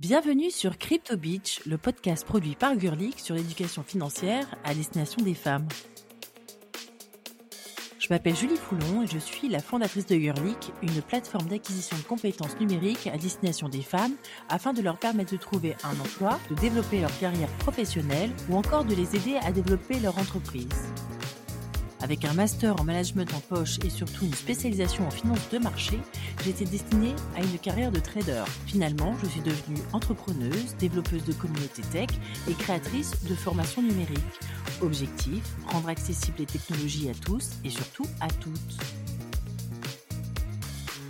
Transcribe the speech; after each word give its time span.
Bienvenue 0.00 0.50
sur 0.50 0.76
Crypto 0.76 1.16
Beach, 1.16 1.60
le 1.66 1.78
podcast 1.78 2.26
produit 2.26 2.56
par 2.56 2.74
Gurlick 2.74 3.20
sur 3.20 3.36
l'éducation 3.36 3.84
financière 3.84 4.44
à 4.64 4.74
destination 4.74 5.22
des 5.22 5.34
femmes. 5.34 5.68
Je 8.00 8.08
m'appelle 8.10 8.34
Julie 8.34 8.56
Foulon 8.56 9.04
et 9.04 9.06
je 9.06 9.18
suis 9.18 9.48
la 9.48 9.60
fondatrice 9.60 10.06
de 10.06 10.16
Gurlick, 10.16 10.72
une 10.82 11.00
plateforme 11.00 11.46
d'acquisition 11.46 11.96
de 11.96 12.02
compétences 12.02 12.58
numériques 12.58 13.06
à 13.06 13.16
destination 13.16 13.68
des 13.68 13.82
femmes 13.82 14.16
afin 14.48 14.72
de 14.72 14.82
leur 14.82 14.98
permettre 14.98 15.30
de 15.30 15.38
trouver 15.38 15.76
un 15.84 15.98
emploi, 16.00 16.40
de 16.50 16.56
développer 16.56 17.00
leur 17.00 17.16
carrière 17.20 17.48
professionnelle 17.58 18.32
ou 18.50 18.56
encore 18.56 18.84
de 18.84 18.96
les 18.96 19.14
aider 19.14 19.36
à 19.36 19.52
développer 19.52 20.00
leur 20.00 20.18
entreprise. 20.18 20.88
Avec 22.04 22.26
un 22.26 22.34
master 22.34 22.78
en 22.78 22.84
management 22.84 23.32
en 23.32 23.40
poche 23.40 23.78
et 23.82 23.88
surtout 23.88 24.26
une 24.26 24.34
spécialisation 24.34 25.06
en 25.06 25.10
finance 25.10 25.48
de 25.50 25.56
marché, 25.56 25.98
j'étais 26.44 26.66
destinée 26.66 27.14
à 27.34 27.40
une 27.40 27.58
carrière 27.58 27.90
de 27.90 27.98
trader. 27.98 28.44
Finalement, 28.66 29.16
je 29.22 29.28
suis 29.30 29.40
devenue 29.40 29.78
entrepreneuse, 29.94 30.76
développeuse 30.78 31.24
de 31.24 31.32
communauté 31.32 31.80
tech 31.80 32.10
et 32.46 32.52
créatrice 32.52 33.24
de 33.24 33.34
formation 33.34 33.80
numérique. 33.80 34.18
Objectif, 34.82 35.42
rendre 35.68 35.88
accessibles 35.88 36.40
les 36.40 36.46
technologies 36.46 37.08
à 37.08 37.14
tous 37.14 37.52
et 37.64 37.70
surtout 37.70 38.06
à 38.20 38.28
toutes. 38.28 39.03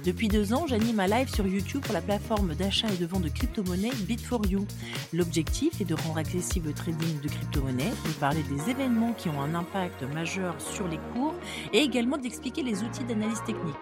Depuis 0.05 0.29
deux 0.29 0.53
ans, 0.53 0.67
j'anime 0.67 1.01
un 1.01 1.07
live 1.07 1.31
sur 1.31 1.47
YouTube 1.47 1.81
pour 1.81 1.95
la 1.95 2.03
plateforme 2.03 2.55
d'achat 2.55 2.89
et 2.93 2.99
de 2.99 3.07
vente 3.07 3.23
de 3.23 3.31
crypto-monnaies 3.31 3.89
Bit4You. 4.07 4.67
L'objectif 5.15 5.80
est 5.80 5.87
de 5.87 5.95
rendre 5.95 6.19
accessible 6.19 6.69
le 6.69 6.75
trading 6.75 7.21
de 7.23 7.29
crypto-monnaies, 7.29 7.91
de 8.05 8.13
parler 8.21 8.43
des 8.43 8.71
événements 8.71 9.15
qui 9.15 9.30
ont 9.30 9.41
un 9.41 9.55
impact 9.55 10.03
majeur 10.03 10.57
sur 10.61 10.89
les 10.89 10.99
cours 11.15 11.33
et 11.73 11.79
également 11.79 12.19
d'expliquer 12.19 12.63
les 12.63 12.83
outils 12.83 13.05
d'analyse 13.05 13.43
technique. 13.47 13.75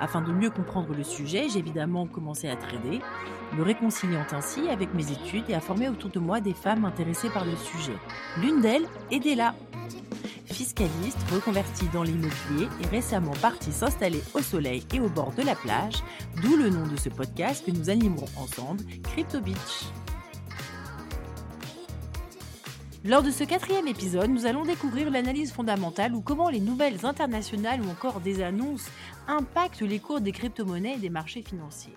Afin 0.00 0.22
de 0.22 0.32
mieux 0.32 0.48
comprendre 0.48 0.94
le 0.94 1.04
sujet, 1.04 1.48
j'ai 1.52 1.58
évidemment 1.58 2.06
commencé 2.06 2.48
à 2.48 2.56
trader, 2.56 3.00
me 3.54 3.62
réconciliant 3.62 4.24
ainsi 4.32 4.70
avec 4.70 4.94
mes 4.94 5.12
études 5.12 5.44
et 5.50 5.54
à 5.54 5.60
former 5.60 5.90
autour 5.90 6.08
de 6.08 6.18
moi 6.18 6.40
des 6.40 6.54
femmes 6.54 6.86
intéressées 6.86 7.28
par 7.28 7.44
le 7.44 7.56
sujet. 7.56 7.98
L'une 8.38 8.62
d'elles 8.62 8.86
est 9.10 9.20
Della 9.20 9.54
fiscaliste 10.58 11.22
reconverti 11.30 11.84
dans 11.92 12.02
l'immobilier 12.02 12.66
et 12.82 12.86
récemment 12.88 13.34
parti 13.40 13.70
s'installer 13.70 14.20
au 14.34 14.42
soleil 14.42 14.84
et 14.92 14.98
au 14.98 15.08
bord 15.08 15.32
de 15.34 15.42
la 15.42 15.54
plage, 15.54 16.02
d'où 16.42 16.56
le 16.56 16.68
nom 16.68 16.84
de 16.84 16.96
ce 16.96 17.08
podcast 17.08 17.64
que 17.64 17.70
nous 17.70 17.90
animerons 17.90 18.26
ensemble, 18.36 18.82
Crypto 19.04 19.40
Beach. 19.40 19.86
Lors 23.04 23.22
de 23.22 23.30
ce 23.30 23.44
quatrième 23.44 23.86
épisode, 23.86 24.30
nous 24.30 24.46
allons 24.46 24.64
découvrir 24.64 25.12
l'analyse 25.12 25.52
fondamentale 25.52 26.12
ou 26.12 26.22
comment 26.22 26.48
les 26.48 26.58
nouvelles 26.58 27.06
internationales 27.06 27.80
ou 27.80 27.88
encore 27.88 28.18
des 28.18 28.42
annonces 28.42 28.90
impactent 29.28 29.82
les 29.82 30.00
cours 30.00 30.20
des 30.20 30.32
crypto-monnaies 30.32 30.94
et 30.94 30.98
des 30.98 31.08
marchés 31.08 31.42
financiers. 31.42 31.94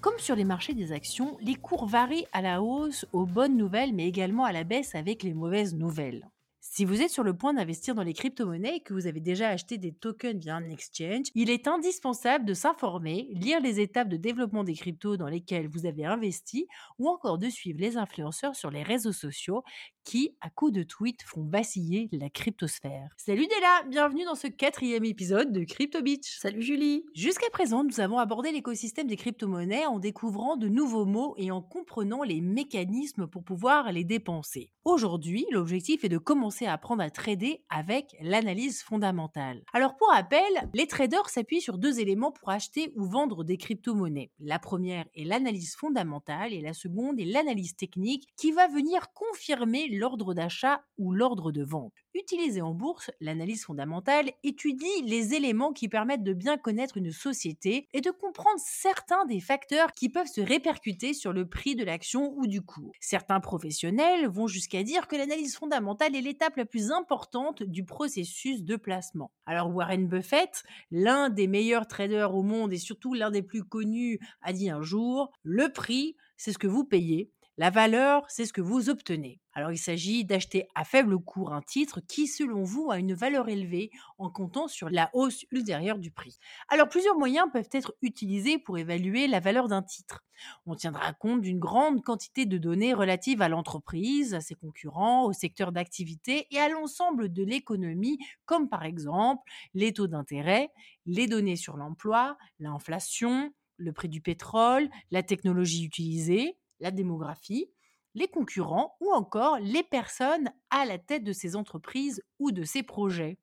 Comme 0.00 0.18
sur 0.18 0.34
les 0.34 0.44
marchés 0.44 0.72
des 0.72 0.92
actions, 0.92 1.36
les 1.42 1.56
cours 1.56 1.86
varient 1.86 2.26
à 2.32 2.40
la 2.40 2.62
hausse 2.62 3.04
aux 3.12 3.26
bonnes 3.26 3.58
nouvelles 3.58 3.92
mais 3.92 4.08
également 4.08 4.46
à 4.46 4.52
la 4.52 4.64
baisse 4.64 4.94
avec 4.94 5.22
les 5.22 5.34
mauvaises 5.34 5.74
nouvelles. 5.74 6.26
Si 6.68 6.84
vous 6.84 7.00
êtes 7.00 7.10
sur 7.10 7.22
le 7.22 7.34
point 7.34 7.54
d'investir 7.54 7.94
dans 7.94 8.02
les 8.02 8.12
crypto-monnaies 8.12 8.76
et 8.76 8.80
que 8.80 8.92
vous 8.92 9.06
avez 9.06 9.20
déjà 9.20 9.48
acheté 9.48 9.78
des 9.78 9.92
tokens 9.92 10.38
via 10.42 10.56
un 10.56 10.68
exchange, 10.68 11.28
il 11.34 11.48
est 11.48 11.68
indispensable 11.68 12.44
de 12.44 12.52
s'informer, 12.52 13.28
lire 13.30 13.60
les 13.60 13.80
étapes 13.80 14.08
de 14.08 14.18
développement 14.18 14.62
des 14.62 14.74
cryptos 14.74 15.16
dans 15.16 15.28
lesquelles 15.28 15.68
vous 15.68 15.86
avez 15.86 16.04
investi 16.04 16.66
ou 16.98 17.08
encore 17.08 17.38
de 17.38 17.48
suivre 17.48 17.80
les 17.80 17.96
influenceurs 17.96 18.56
sur 18.56 18.70
les 18.70 18.82
réseaux 18.82 19.12
sociaux 19.12 19.62
qui, 20.04 20.36
à 20.40 20.50
coups 20.50 20.72
de 20.72 20.82
tweets, 20.82 21.22
font 21.22 21.44
vaciller 21.44 22.08
la 22.12 22.30
cryptosphère. 22.30 23.08
Salut 23.16 23.46
Della, 23.46 23.82
bienvenue 23.88 24.24
dans 24.24 24.34
ce 24.34 24.46
quatrième 24.46 25.04
épisode 25.04 25.52
de 25.52 25.64
Crypto 25.64 26.02
Beach. 26.02 26.38
Salut 26.38 26.62
Julie. 26.62 27.04
Jusqu'à 27.14 27.50
présent, 27.50 27.84
nous 27.84 28.00
avons 28.00 28.18
abordé 28.18 28.52
l'écosystème 28.52 29.08
des 29.08 29.16
crypto-monnaies 29.16 29.86
en 29.86 29.98
découvrant 29.98 30.56
de 30.56 30.68
nouveaux 30.68 31.06
mots 31.06 31.34
et 31.38 31.50
en 31.50 31.62
comprenant 31.62 32.22
les 32.22 32.40
mécanismes 32.40 33.26
pour 33.26 33.42
pouvoir 33.42 33.90
les 33.92 34.04
dépenser. 34.04 34.72
Aujourd'hui, 34.84 35.46
l'objectif 35.50 36.04
est 36.04 36.08
de 36.08 36.18
commencer 36.18 36.55
à 36.64 36.72
apprendre 36.72 37.02
à 37.02 37.10
trader 37.10 37.62
avec 37.68 38.16
l'analyse 38.20 38.82
fondamentale. 38.82 39.62
Alors 39.74 39.96
pour 39.96 40.08
rappel, 40.08 40.40
les 40.72 40.86
traders 40.86 41.28
s'appuient 41.28 41.60
sur 41.60 41.76
deux 41.76 42.00
éléments 42.00 42.32
pour 42.32 42.48
acheter 42.50 42.92
ou 42.96 43.04
vendre 43.04 43.44
des 43.44 43.58
crypto-monnaies. 43.58 44.30
La 44.38 44.58
première 44.58 45.04
est 45.14 45.24
l'analyse 45.24 45.76
fondamentale 45.76 46.54
et 46.54 46.62
la 46.62 46.72
seconde 46.72 47.20
est 47.20 47.26
l'analyse 47.26 47.76
technique 47.76 48.28
qui 48.36 48.52
va 48.52 48.68
venir 48.68 49.12
confirmer 49.12 49.88
l'ordre 49.88 50.32
d'achat 50.32 50.82
ou 50.96 51.12
l'ordre 51.12 51.52
de 51.52 51.62
vente. 51.62 51.92
Utilisée 52.18 52.62
en 52.62 52.72
bourse, 52.72 53.10
l'analyse 53.20 53.66
fondamentale 53.66 54.32
étudie 54.42 55.02
les 55.04 55.34
éléments 55.34 55.74
qui 55.74 55.86
permettent 55.86 56.22
de 56.22 56.32
bien 56.32 56.56
connaître 56.56 56.96
une 56.96 57.12
société 57.12 57.88
et 57.92 58.00
de 58.00 58.10
comprendre 58.10 58.58
certains 58.58 59.26
des 59.26 59.38
facteurs 59.38 59.92
qui 59.92 60.08
peuvent 60.08 60.26
se 60.26 60.40
répercuter 60.40 61.12
sur 61.12 61.34
le 61.34 61.46
prix 61.46 61.76
de 61.76 61.84
l'action 61.84 62.32
ou 62.38 62.46
du 62.46 62.62
cours. 62.62 62.92
Certains 63.00 63.40
professionnels 63.40 64.28
vont 64.28 64.46
jusqu'à 64.46 64.82
dire 64.82 65.08
que 65.08 65.16
l'analyse 65.16 65.58
fondamentale 65.58 66.16
est 66.16 66.22
l'étape 66.22 66.56
la 66.56 66.64
plus 66.64 66.90
importante 66.90 67.62
du 67.62 67.84
processus 67.84 68.62
de 68.62 68.76
placement. 68.76 69.30
Alors 69.44 69.68
Warren 69.68 70.08
Buffett, 70.08 70.62
l'un 70.90 71.28
des 71.28 71.48
meilleurs 71.48 71.86
traders 71.86 72.34
au 72.34 72.42
monde 72.42 72.72
et 72.72 72.78
surtout 72.78 73.12
l'un 73.12 73.30
des 73.30 73.42
plus 73.42 73.62
connus, 73.62 74.20
a 74.40 74.54
dit 74.54 74.70
un 74.70 74.80
jour, 74.80 75.30
le 75.42 75.70
prix, 75.70 76.16
c'est 76.38 76.52
ce 76.52 76.58
que 76.58 76.66
vous 76.66 76.84
payez 76.84 77.30
la 77.58 77.70
valeur, 77.70 78.24
c'est 78.28 78.44
ce 78.44 78.52
que 78.52 78.60
vous 78.60 78.90
obtenez. 78.90 79.40
Alors 79.54 79.72
il 79.72 79.78
s'agit 79.78 80.26
d'acheter 80.26 80.68
à 80.74 80.84
faible 80.84 81.18
cours 81.18 81.54
un 81.54 81.62
titre 81.62 82.00
qui, 82.06 82.26
selon 82.26 82.62
vous, 82.62 82.90
a 82.90 82.98
une 82.98 83.14
valeur 83.14 83.48
élevée 83.48 83.90
en 84.18 84.28
comptant 84.28 84.68
sur 84.68 84.90
la 84.90 85.08
hausse 85.14 85.46
ultérieure 85.50 85.98
du 85.98 86.10
prix. 86.10 86.38
Alors 86.68 86.90
plusieurs 86.90 87.16
moyens 87.16 87.48
peuvent 87.50 87.70
être 87.72 87.94
utilisés 88.02 88.58
pour 88.58 88.76
évaluer 88.76 89.26
la 89.26 89.40
valeur 89.40 89.68
d'un 89.68 89.82
titre. 89.82 90.22
On 90.66 90.74
tiendra 90.74 91.14
compte 91.14 91.40
d'une 91.40 91.58
grande 91.58 92.02
quantité 92.02 92.44
de 92.44 92.58
données 92.58 92.92
relatives 92.92 93.40
à 93.40 93.48
l'entreprise, 93.48 94.34
à 94.34 94.42
ses 94.42 94.54
concurrents, 94.54 95.24
au 95.24 95.32
secteur 95.32 95.72
d'activité 95.72 96.46
et 96.50 96.58
à 96.58 96.68
l'ensemble 96.68 97.32
de 97.32 97.42
l'économie, 97.42 98.18
comme 98.44 98.68
par 98.68 98.84
exemple 98.84 99.50
les 99.72 99.94
taux 99.94 100.08
d'intérêt, 100.08 100.70
les 101.06 101.26
données 101.26 101.56
sur 101.56 101.78
l'emploi, 101.78 102.36
l'inflation, 102.58 103.50
le 103.78 103.92
prix 103.92 104.10
du 104.10 104.20
pétrole, 104.20 104.90
la 105.10 105.22
technologie 105.22 105.86
utilisée, 105.86 106.58
la 106.80 106.90
démographie, 106.90 107.70
les 108.14 108.28
concurrents 108.28 108.96
ou 109.00 109.12
encore 109.12 109.58
les 109.58 109.82
personnes 109.82 110.50
à 110.70 110.84
la 110.86 110.98
tête 110.98 111.24
de 111.24 111.32
ces 111.32 111.56
entreprises 111.56 112.22
ou 112.38 112.52
de 112.52 112.64
ces 112.64 112.82
projets. 112.82 113.38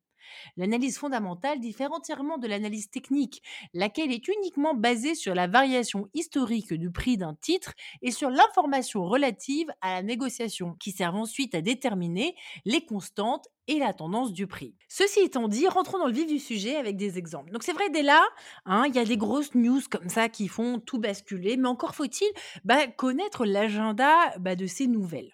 L'analyse 0.58 0.98
fondamentale 0.98 1.60
diffère 1.60 1.92
entièrement 1.92 2.38
de 2.38 2.48
l'analyse 2.48 2.90
technique, 2.90 3.42
laquelle 3.74 4.12
est 4.12 4.28
uniquement 4.28 4.74
basée 4.74 5.16
sur 5.16 5.36
la 5.36 5.48
variation 5.48 6.08
historique 6.14 6.74
du 6.74 6.92
prix 6.92 7.18
d'un 7.18 7.36
titre 7.36 7.74
et 8.02 8.12
sur 8.12 8.30
l'information 8.30 9.06
relative 9.06 9.68
à 9.82 9.96
la 9.96 10.04
négociation, 10.04 10.76
qui 10.80 10.92
servent 10.92 11.16
ensuite 11.16 11.56
à 11.56 11.62
déterminer 11.62 12.36
les 12.66 12.86
constantes 12.86 13.48
et 13.68 13.80
la 13.80 13.94
tendance 13.94 14.34
du 14.34 14.48
prix. 14.48 14.76
Ceci 14.90 15.22
étant 15.22 15.48
dit, 15.48 15.68
rentrons 15.68 16.00
dans 16.00 16.08
le 16.08 16.14
vif 16.14 16.28
du 16.28 16.40
sujet 16.40 16.76
avec 16.76 16.98
des 16.98 17.18
exemples. 17.18 17.52
Donc 17.52 17.64
c'est 17.64 17.74
vrai, 17.74 17.90
dès 17.90 18.04
là, 18.04 18.22
hein, 18.66 18.86
il 18.88 18.96
y 18.96 19.00
a 19.00 19.06
des 19.06 19.18
grosses 19.18 19.56
news 19.56 19.82
comme 19.90 20.10
ça 20.10 20.30
qui 20.30 20.48
font 20.48 20.80
tout 20.80 21.00
basculer, 21.00 21.58
mais 21.58 21.68
encore 21.68 21.96
faut-il 21.96 22.30
bah, 22.66 22.88
connaître 22.88 23.46
l'agenda 23.46 24.38
bah, 24.40 24.56
de 24.56 24.66
ces 24.66 24.88
nouvelles. 24.88 25.32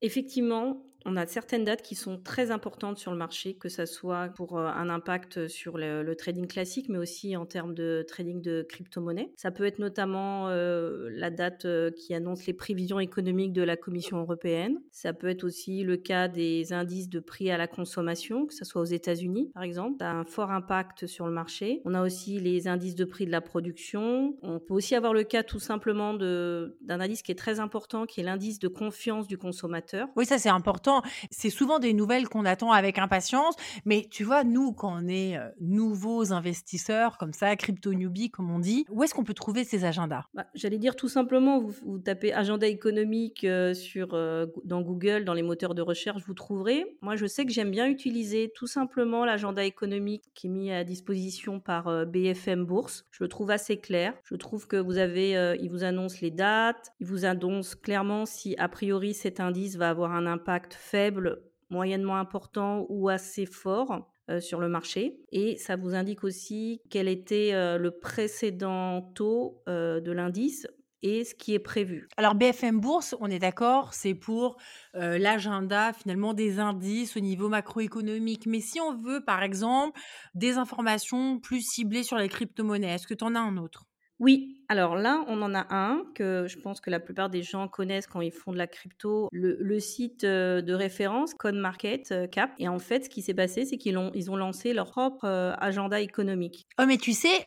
Effectivement, 0.00 0.82
on 1.04 1.16
a 1.16 1.26
certaines 1.26 1.64
dates 1.64 1.82
qui 1.82 1.94
sont 1.94 2.18
très 2.18 2.50
importantes 2.50 2.98
sur 2.98 3.12
le 3.12 3.18
marché, 3.18 3.54
que 3.54 3.68
ce 3.68 3.86
soit 3.86 4.28
pour 4.28 4.58
euh, 4.58 4.66
un 4.66 4.88
impact 4.88 5.48
sur 5.48 5.78
le, 5.78 6.14
trading 6.14 6.46
classique, 6.46 6.88
mais 6.88 6.98
aussi 6.98 7.36
en 7.36 7.46
termes 7.46 7.74
de 7.74 8.04
trading 8.08 8.42
de 8.42 8.66
crypto-monnaie. 8.68 9.30
Ça 9.36 9.50
peut 9.50 9.64
être 9.64 9.78
notamment 9.78 10.48
euh, 10.48 11.08
la 11.12 11.30
date 11.30 11.64
euh, 11.64 11.90
qui 11.90 12.14
annonce 12.14 12.46
les 12.46 12.52
prévisions 12.52 12.98
économiques 12.98 13.52
de 13.52 13.62
la 13.62 13.76
Commission 13.76 14.18
européenne. 14.18 14.80
Ça 14.90 15.12
peut 15.12 15.28
être 15.28 15.44
aussi 15.44 15.84
le 15.84 15.96
cas 15.96 16.28
des 16.28 16.72
indices 16.72 17.08
de 17.08 17.20
prix 17.20 17.50
à 17.50 17.56
la 17.56 17.68
consommation, 17.68 18.46
que 18.46 18.54
ce 18.54 18.64
soit 18.64 18.80
aux 18.80 18.86
États-Unis, 18.86 19.50
par 19.54 19.62
exemple. 19.62 19.96
Ça 20.00 20.10
a 20.10 20.14
un 20.14 20.24
fort 20.24 20.50
impact 20.50 21.06
sur 21.06 21.26
le 21.26 21.32
marché. 21.32 21.80
On 21.84 21.94
a 21.94 22.02
aussi 22.02 22.40
les 22.40 22.66
indices 22.66 22.96
de 22.96 23.04
prix 23.04 23.26
de 23.26 23.30
la 23.30 23.40
production. 23.40 24.36
On 24.42 24.58
peut 24.58 24.74
aussi 24.74 24.94
avoir 24.94 25.14
le 25.14 25.22
cas 25.22 25.42
tout 25.42 25.60
simplement 25.60 26.14
d'un 26.14 27.00
indice 27.00 27.22
qui 27.22 27.32
est 27.32 27.38
très 27.38 27.60
important, 27.60 28.06
qui 28.06 28.20
est 28.20 28.24
l'indice 28.24 28.58
de 28.58 28.68
confiance 28.68 29.28
du 29.28 29.38
consommateur. 29.38 30.08
Oui, 30.16 30.26
ça 30.26 30.38
c'est 30.38 30.48
important 30.48 30.87
c'est 31.30 31.50
souvent 31.50 31.78
des 31.78 31.92
nouvelles 31.92 32.28
qu'on 32.28 32.44
attend 32.44 32.72
avec 32.72 32.98
impatience, 32.98 33.54
mais 33.84 34.06
tu 34.10 34.24
vois, 34.24 34.44
nous, 34.44 34.72
quand 34.72 34.92
on 34.92 35.08
est 35.08 35.36
euh, 35.36 35.48
nouveaux 35.60 36.32
investisseurs, 36.32 37.18
comme 37.18 37.32
ça, 37.32 37.54
crypto 37.56 37.92
newbie, 37.92 38.30
comme 38.30 38.50
on 38.50 38.58
dit, 38.58 38.84
où 38.90 39.02
est-ce 39.02 39.14
qu'on 39.14 39.24
peut 39.24 39.34
trouver 39.34 39.64
ces 39.64 39.84
agendas? 39.84 40.24
Bah, 40.34 40.46
J'allais 40.54 40.78
dire 40.78 40.96
tout 40.96 41.08
simplement, 41.08 41.60
vous, 41.60 41.98
tapez 41.98 42.32
agenda 42.32 42.66
économique 42.66 43.44
euh, 43.44 43.74
sur, 43.74 44.14
euh, 44.14 44.46
dans 44.64 44.82
Google, 44.82 45.24
dans 45.24 45.34
les 45.34 45.42
moteurs 45.42 45.74
de 45.74 45.82
recherche, 45.82 46.22
vous 46.26 46.34
trouverez. 46.34 46.96
Moi, 47.02 47.16
je 47.16 47.26
sais 47.26 47.44
que 47.44 47.52
j'aime 47.52 47.70
bien 47.70 47.86
utiliser 47.86 48.52
tout 48.54 48.66
simplement 48.66 49.24
l'agenda 49.24 49.64
économique 49.64 50.24
qui 50.34 50.46
est 50.46 50.50
mis 50.50 50.72
à 50.72 50.84
disposition 50.84 51.60
par 51.60 52.06
BFM 52.06 52.64
Bourse. 52.64 53.06
Je 53.10 53.24
le 53.24 53.28
trouve 53.28 53.50
assez 53.50 53.76
clair. 53.76 54.14
Je 54.24 54.36
trouve 54.36 54.66
que 54.66 54.76
vous 54.76 54.98
avez, 54.98 55.56
il 55.60 55.68
vous 55.70 55.84
annonce 55.84 56.20
les 56.20 56.30
dates, 56.30 56.92
il 57.00 57.06
vous 57.06 57.24
annonce 57.24 57.74
clairement 57.74 58.26
si 58.26 58.54
a 58.58 58.68
priori 58.68 59.14
cet 59.14 59.40
indice 59.40 59.76
va 59.76 59.90
avoir 59.90 60.12
un 60.12 60.26
impact 60.26 60.74
faible, 60.78 61.42
moyennement 61.70 62.16
important 62.16 62.86
ou 62.88 63.08
assez 63.08 63.46
fort 63.46 64.08
euh, 64.30 64.40
sur 64.40 64.60
le 64.60 64.68
marché. 64.68 65.20
Et 65.32 65.56
ça 65.56 65.76
vous 65.76 65.94
indique 65.94 66.22
aussi 66.22 66.82
quel 66.90 67.08
était 67.08 67.54
euh, 67.54 67.78
le 67.78 67.90
précédent 67.90 69.00
taux 69.14 69.62
euh, 69.68 70.00
de 70.00 70.12
l'indice 70.12 70.66
et 71.00 71.24
ce 71.24 71.34
qui 71.34 71.54
est 71.54 71.60
prévu. 71.60 72.08
Alors 72.16 72.34
BFM 72.34 72.80
Bourse, 72.80 73.14
on 73.20 73.30
est 73.30 73.38
d'accord, 73.38 73.94
c'est 73.94 74.14
pour 74.14 74.56
l'agenda 74.94 75.92
finalement 75.92 76.34
des 76.34 76.58
indices 76.58 77.16
au 77.16 77.20
niveau 77.20 77.48
macroéconomique. 77.48 78.46
Mais 78.46 78.58
si 78.58 78.80
on 78.80 78.96
veut 78.96 79.24
par 79.24 79.44
exemple 79.44 79.98
des 80.34 80.58
informations 80.58 81.38
plus 81.38 81.62
ciblées 81.62 82.02
sur 82.02 82.16
les 82.16 82.28
crypto-monnaies, 82.28 82.94
est-ce 82.94 83.06
que 83.06 83.14
tu 83.14 83.22
en 83.22 83.36
as 83.36 83.40
un 83.40 83.58
autre? 83.58 83.87
Oui, 84.20 84.58
alors 84.68 84.96
là, 84.96 85.24
on 85.28 85.40
en 85.40 85.54
a 85.54 85.66
un 85.74 86.02
que 86.14 86.46
je 86.46 86.58
pense 86.58 86.80
que 86.80 86.90
la 86.90 87.00
plupart 87.00 87.30
des 87.30 87.42
gens 87.42 87.68
connaissent 87.68 88.06
quand 88.06 88.20
ils 88.20 88.32
font 88.32 88.52
de 88.52 88.58
la 88.58 88.66
crypto, 88.66 89.28
le, 89.32 89.80
site 89.80 90.24
euh, 90.24 90.60
de 90.60 90.74
référence 90.74 91.32
CoinMarket 91.34 92.12
euh, 92.12 92.26
Cap. 92.26 92.50
Et 92.58 92.68
en 92.68 92.78
fait, 92.78 93.04
ce 93.04 93.08
qui 93.08 93.22
s'est 93.22 93.34
passé, 93.34 93.64
c'est 93.64 93.78
qu'ils 93.78 93.96
ont, 93.96 94.10
ils 94.14 94.30
ont 94.30 94.36
lancé 94.36 94.74
leur 94.74 94.90
propre 94.90 95.24
euh, 95.24 95.54
agenda 95.58 96.00
économique. 96.00 96.66
Oh, 96.78 96.84
mais 96.86 96.98
tu 96.98 97.12
sais, 97.12 97.46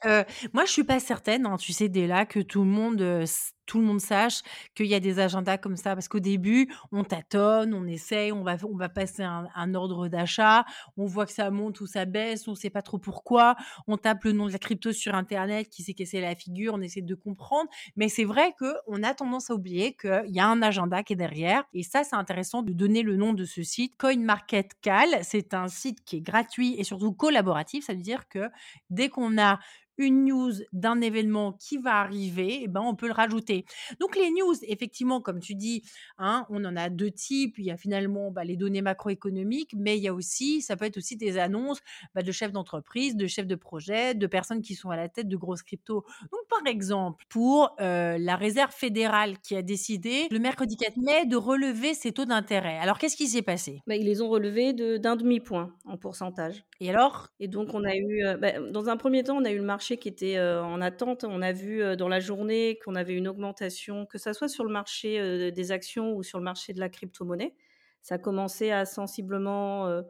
moi, 0.54 0.66
je 0.66 0.72
suis 0.72 0.84
pas 0.84 1.00
certaine, 1.00 1.46
hein, 1.46 1.58
tu 1.58 1.74
sais, 1.74 1.90
dès 1.90 2.08
là, 2.08 2.26
que 2.26 2.40
tout 2.40 2.64
le 2.64 2.70
monde 2.70 3.26
tout 3.72 3.80
le 3.80 3.86
monde 3.86 4.02
sache 4.02 4.42
qu'il 4.76 4.88
y 4.88 4.96
a 4.96 5.00
des 5.00 5.20
agendas 5.20 5.58
comme 5.58 5.78
ça. 5.78 5.94
Parce 5.94 6.10
qu'au 6.10 6.20
début, 6.20 6.70
on 6.92 7.06
tâtonne, 7.06 7.74
on 7.74 7.88
essaye, 7.88 8.34
on 8.34 8.44
va, 8.44 8.58
on 8.70 8.76
va 8.76 8.90
passer 8.90 9.24
un, 9.24 9.74
ordre 9.76 10.10
d'achat, 10.10 10.66
on 10.98 11.06
voit 11.06 11.26
que 11.26 11.32
ça 11.32 11.50
monte 11.52 11.80
ou 11.80 11.88
ça 11.88 12.04
baisse, 12.04 12.50
on 12.50 12.52
ne 12.52 12.58
sait 12.58 12.70
pas 12.70 12.82
trop 12.82 12.98
pourquoi, 12.98 13.56
on 13.88 13.96
tape 13.96 14.26
le 14.26 14.34
nom 14.34 14.48
de 14.48 14.52
la 14.52 14.60
crypto 14.60 14.92
sur 14.92 15.16
Internet, 15.16 15.70
qui 15.70 15.84
s'est 15.84 15.94
cassé 15.94 16.20
la 16.20 16.36
figure, 16.36 16.74
on 16.74 16.82
essaie 16.82 17.02
de 17.02 17.16
comprendre. 17.16 17.70
Mais 17.96 18.10
c'est 18.10 18.26
vrai 18.26 18.54
qu'on 18.60 19.04
a 19.04 19.14
tendance 19.14 19.50
à 19.50 19.54
oublier 19.54 19.96
qu'il 19.96 20.32
y 20.32 20.42
a 20.42 20.48
un 20.48 20.62
agenda 20.62 21.02
qui 21.02 21.14
est 21.14 21.16
derrière. 21.16 21.64
Et 21.74 21.84
ça, 21.84 22.04
c'est 22.04 22.18
intéressant 22.18 22.64
de 22.64 22.74
donner 22.74 23.04
le 23.04 23.16
nom 23.16 23.32
de 23.32 23.46
ce 23.46 23.64
site. 23.64 23.96
CoinMarketCal, 23.96 25.24
c'est 25.24 25.54
un 25.54 25.70
site 25.70 26.04
qui 26.04 26.18
est 26.18 26.22
gratuit 26.22 26.76
et 26.78 26.84
surtout 26.84 27.14
collaboratif. 27.14 27.86
Ça 27.86 27.94
veut 27.94 28.02
dire 28.02 28.28
que 28.28 28.50
dès 28.90 29.08
qu'on 29.08 29.42
a 29.42 29.60
une 29.98 30.26
news 30.26 30.52
d'un 30.74 31.02
événement 31.02 31.54
qui 31.54 31.78
va 31.78 32.00
arriver, 32.00 32.62
eh 32.64 32.68
ben, 32.68 32.82
on 32.82 32.96
peut 32.96 33.08
le 33.08 33.14
rajouter. 33.14 33.66
Donc 34.00 34.16
les 34.16 34.30
news, 34.32 34.56
effectivement, 34.64 35.22
comme 35.22 35.40
tu 35.40 35.56
dis, 35.56 35.84
hein, 36.18 36.46
on 36.50 36.64
en 36.66 36.76
a 36.76 36.90
deux 36.90 37.12
types. 37.12 37.58
Il 37.58 37.66
y 37.66 37.72
a 37.72 37.78
finalement 37.78 38.32
bah, 38.32 38.44
les 38.44 38.58
données 38.58 38.82
macroéconomiques, 38.82 39.74
mais 39.76 39.98
il 39.98 40.04
y 40.04 40.08
a 40.08 40.14
aussi, 40.14 40.62
ça 40.62 40.76
peut 40.76 40.86
être 40.86 40.98
aussi 40.98 41.18
des 41.18 41.38
annonces 41.38 41.80
bah, 42.16 42.22
de 42.22 42.32
chefs 42.32 42.52
d'entreprise, 42.52 43.16
de 43.16 43.28
chefs 43.28 43.48
de 43.48 43.56
projet, 43.56 44.16
de 44.16 44.28
personnes 44.28 44.62
qui 44.62 44.76
sont 44.76 44.90
à 44.90 44.96
la 44.96 45.10
tête 45.10 45.28
de 45.28 45.38
grosses 45.38 45.64
cryptos. 45.64 46.06
Donc 46.32 46.42
par 46.50 46.66
exemple, 46.66 47.26
pour 47.30 47.76
euh, 47.80 48.18
la 48.18 48.36
Réserve 48.36 48.74
fédérale 48.74 49.40
qui 49.40 49.56
a 49.56 49.62
décidé 49.62 50.28
le 50.32 50.40
mercredi 50.40 50.78
4 50.78 50.98
mai 50.98 51.26
de 51.26 51.36
relever 51.36 51.94
ses 51.94 52.12
taux 52.12 52.26
d'intérêt. 52.26 52.78
Alors 52.80 52.98
qu'est-ce 52.98 53.18
qui 53.18 53.28
s'est 53.28 53.42
passé? 53.42 53.82
Bah, 53.88 53.96
Ils 53.96 54.06
les 54.06 54.22
ont 54.22 54.30
relevés 54.30 54.74
d'un 54.74 55.16
demi-point 55.16 55.74
en 55.86 55.98
pourcentage. 55.98 56.64
Et 56.80 56.90
alors? 56.90 57.30
Et 57.40 57.48
donc 57.48 57.74
on 57.74 57.84
a 57.84 57.96
eu, 57.96 58.26
euh, 58.26 58.72
dans 58.72 58.90
un 58.90 58.98
premier 58.98 59.24
temps, 59.24 59.38
on 59.38 59.46
a 59.46 59.52
eu 59.52 59.58
le 59.58 59.64
marché 59.64 59.81
qui 59.82 60.08
était 60.08 60.40
en 60.40 60.82
attente. 60.82 61.24
On 61.24 61.42
a 61.42 61.52
vu 61.52 61.96
dans 61.98 62.08
la 62.08 62.20
journée 62.20 62.80
qu'on 62.84 62.96
avait 62.96 63.14
une 63.14 63.28
augmentation, 63.28 64.06
que 64.06 64.18
ce 64.18 64.34
soit 64.34 64.48
sur 64.48 64.64
le 64.64 64.72
marché 64.72 65.52
des 65.52 65.72
actions 65.72 66.14
ou 66.14 66.24
sur 66.24 66.38
le 66.38 66.44
marché 66.44 66.74
de 66.74 66.80
la 66.80 66.90
crypto-monnaie. 66.90 67.56
Ça 68.02 68.16
a 68.16 68.18
commencé 68.18 68.72
à 68.72 68.86
sensiblement 68.86 70.04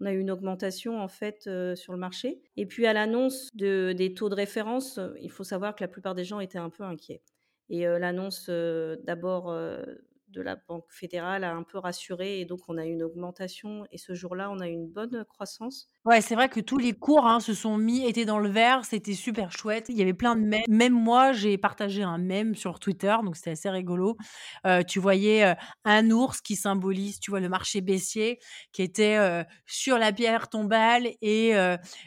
on 0.00 0.04
a 0.04 0.12
eu 0.12 0.18
une 0.18 0.30
augmentation 0.30 1.00
en 1.00 1.08
fait 1.08 1.48
sur 1.74 1.92
le 1.92 1.98
marché. 1.98 2.40
Et 2.56 2.66
puis 2.66 2.86
à 2.86 2.92
l'annonce 2.92 3.50
de, 3.54 3.92
des 3.96 4.14
taux 4.14 4.28
de 4.28 4.34
référence, 4.34 5.00
il 5.20 5.30
faut 5.30 5.44
savoir 5.44 5.74
que 5.74 5.82
la 5.82 5.88
plupart 5.88 6.14
des 6.14 6.24
gens 6.24 6.40
étaient 6.40 6.58
un 6.58 6.70
peu 6.70 6.84
inquiets. 6.84 7.22
Et 7.68 7.84
l'annonce 7.84 8.48
d'abord 8.48 9.52
de 10.28 10.42
la 10.42 10.56
Banque 10.56 10.86
fédérale 10.90 11.44
a 11.44 11.54
un 11.54 11.62
peu 11.62 11.78
rassuré 11.78 12.40
et 12.40 12.44
donc 12.44 12.60
on 12.68 12.78
a 12.78 12.86
eu 12.86 12.90
une 12.90 13.02
augmentation 13.02 13.86
et 13.90 13.98
ce 13.98 14.14
jour-là 14.14 14.50
on 14.50 14.60
a 14.60 14.68
eu 14.68 14.72
une 14.72 14.88
bonne 14.88 15.24
croissance. 15.24 15.88
Ouais, 16.06 16.20
c'est 16.20 16.36
vrai 16.36 16.48
que 16.48 16.60
tous 16.60 16.78
les 16.78 16.92
cours 16.92 17.26
hein, 17.26 17.40
se 17.40 17.52
sont 17.52 17.76
mis, 17.78 18.06
étaient 18.06 18.24
dans 18.24 18.38
le 18.38 18.48
vert, 18.48 18.84
c'était 18.84 19.14
super 19.14 19.50
chouette. 19.50 19.86
Il 19.88 19.96
y 19.96 20.02
avait 20.02 20.14
plein 20.14 20.36
de 20.36 20.40
mèmes. 20.40 20.62
Même 20.68 20.92
moi, 20.92 21.32
j'ai 21.32 21.58
partagé 21.58 22.04
un 22.04 22.18
mème 22.18 22.54
sur 22.54 22.78
Twitter, 22.78 23.12
donc 23.24 23.34
c'était 23.34 23.50
assez 23.50 23.68
rigolo. 23.68 24.16
Euh, 24.68 24.84
tu 24.84 25.00
voyais 25.00 25.44
euh, 25.44 25.54
un 25.84 26.08
ours 26.12 26.40
qui 26.40 26.54
symbolise, 26.54 27.18
tu 27.18 27.32
vois, 27.32 27.40
le 27.40 27.48
marché 27.48 27.80
baissier, 27.80 28.38
qui 28.70 28.82
était 28.82 29.16
euh, 29.16 29.42
sur 29.66 29.98
la 29.98 30.12
pierre 30.12 30.48
tombale, 30.48 31.08
et 31.22 31.54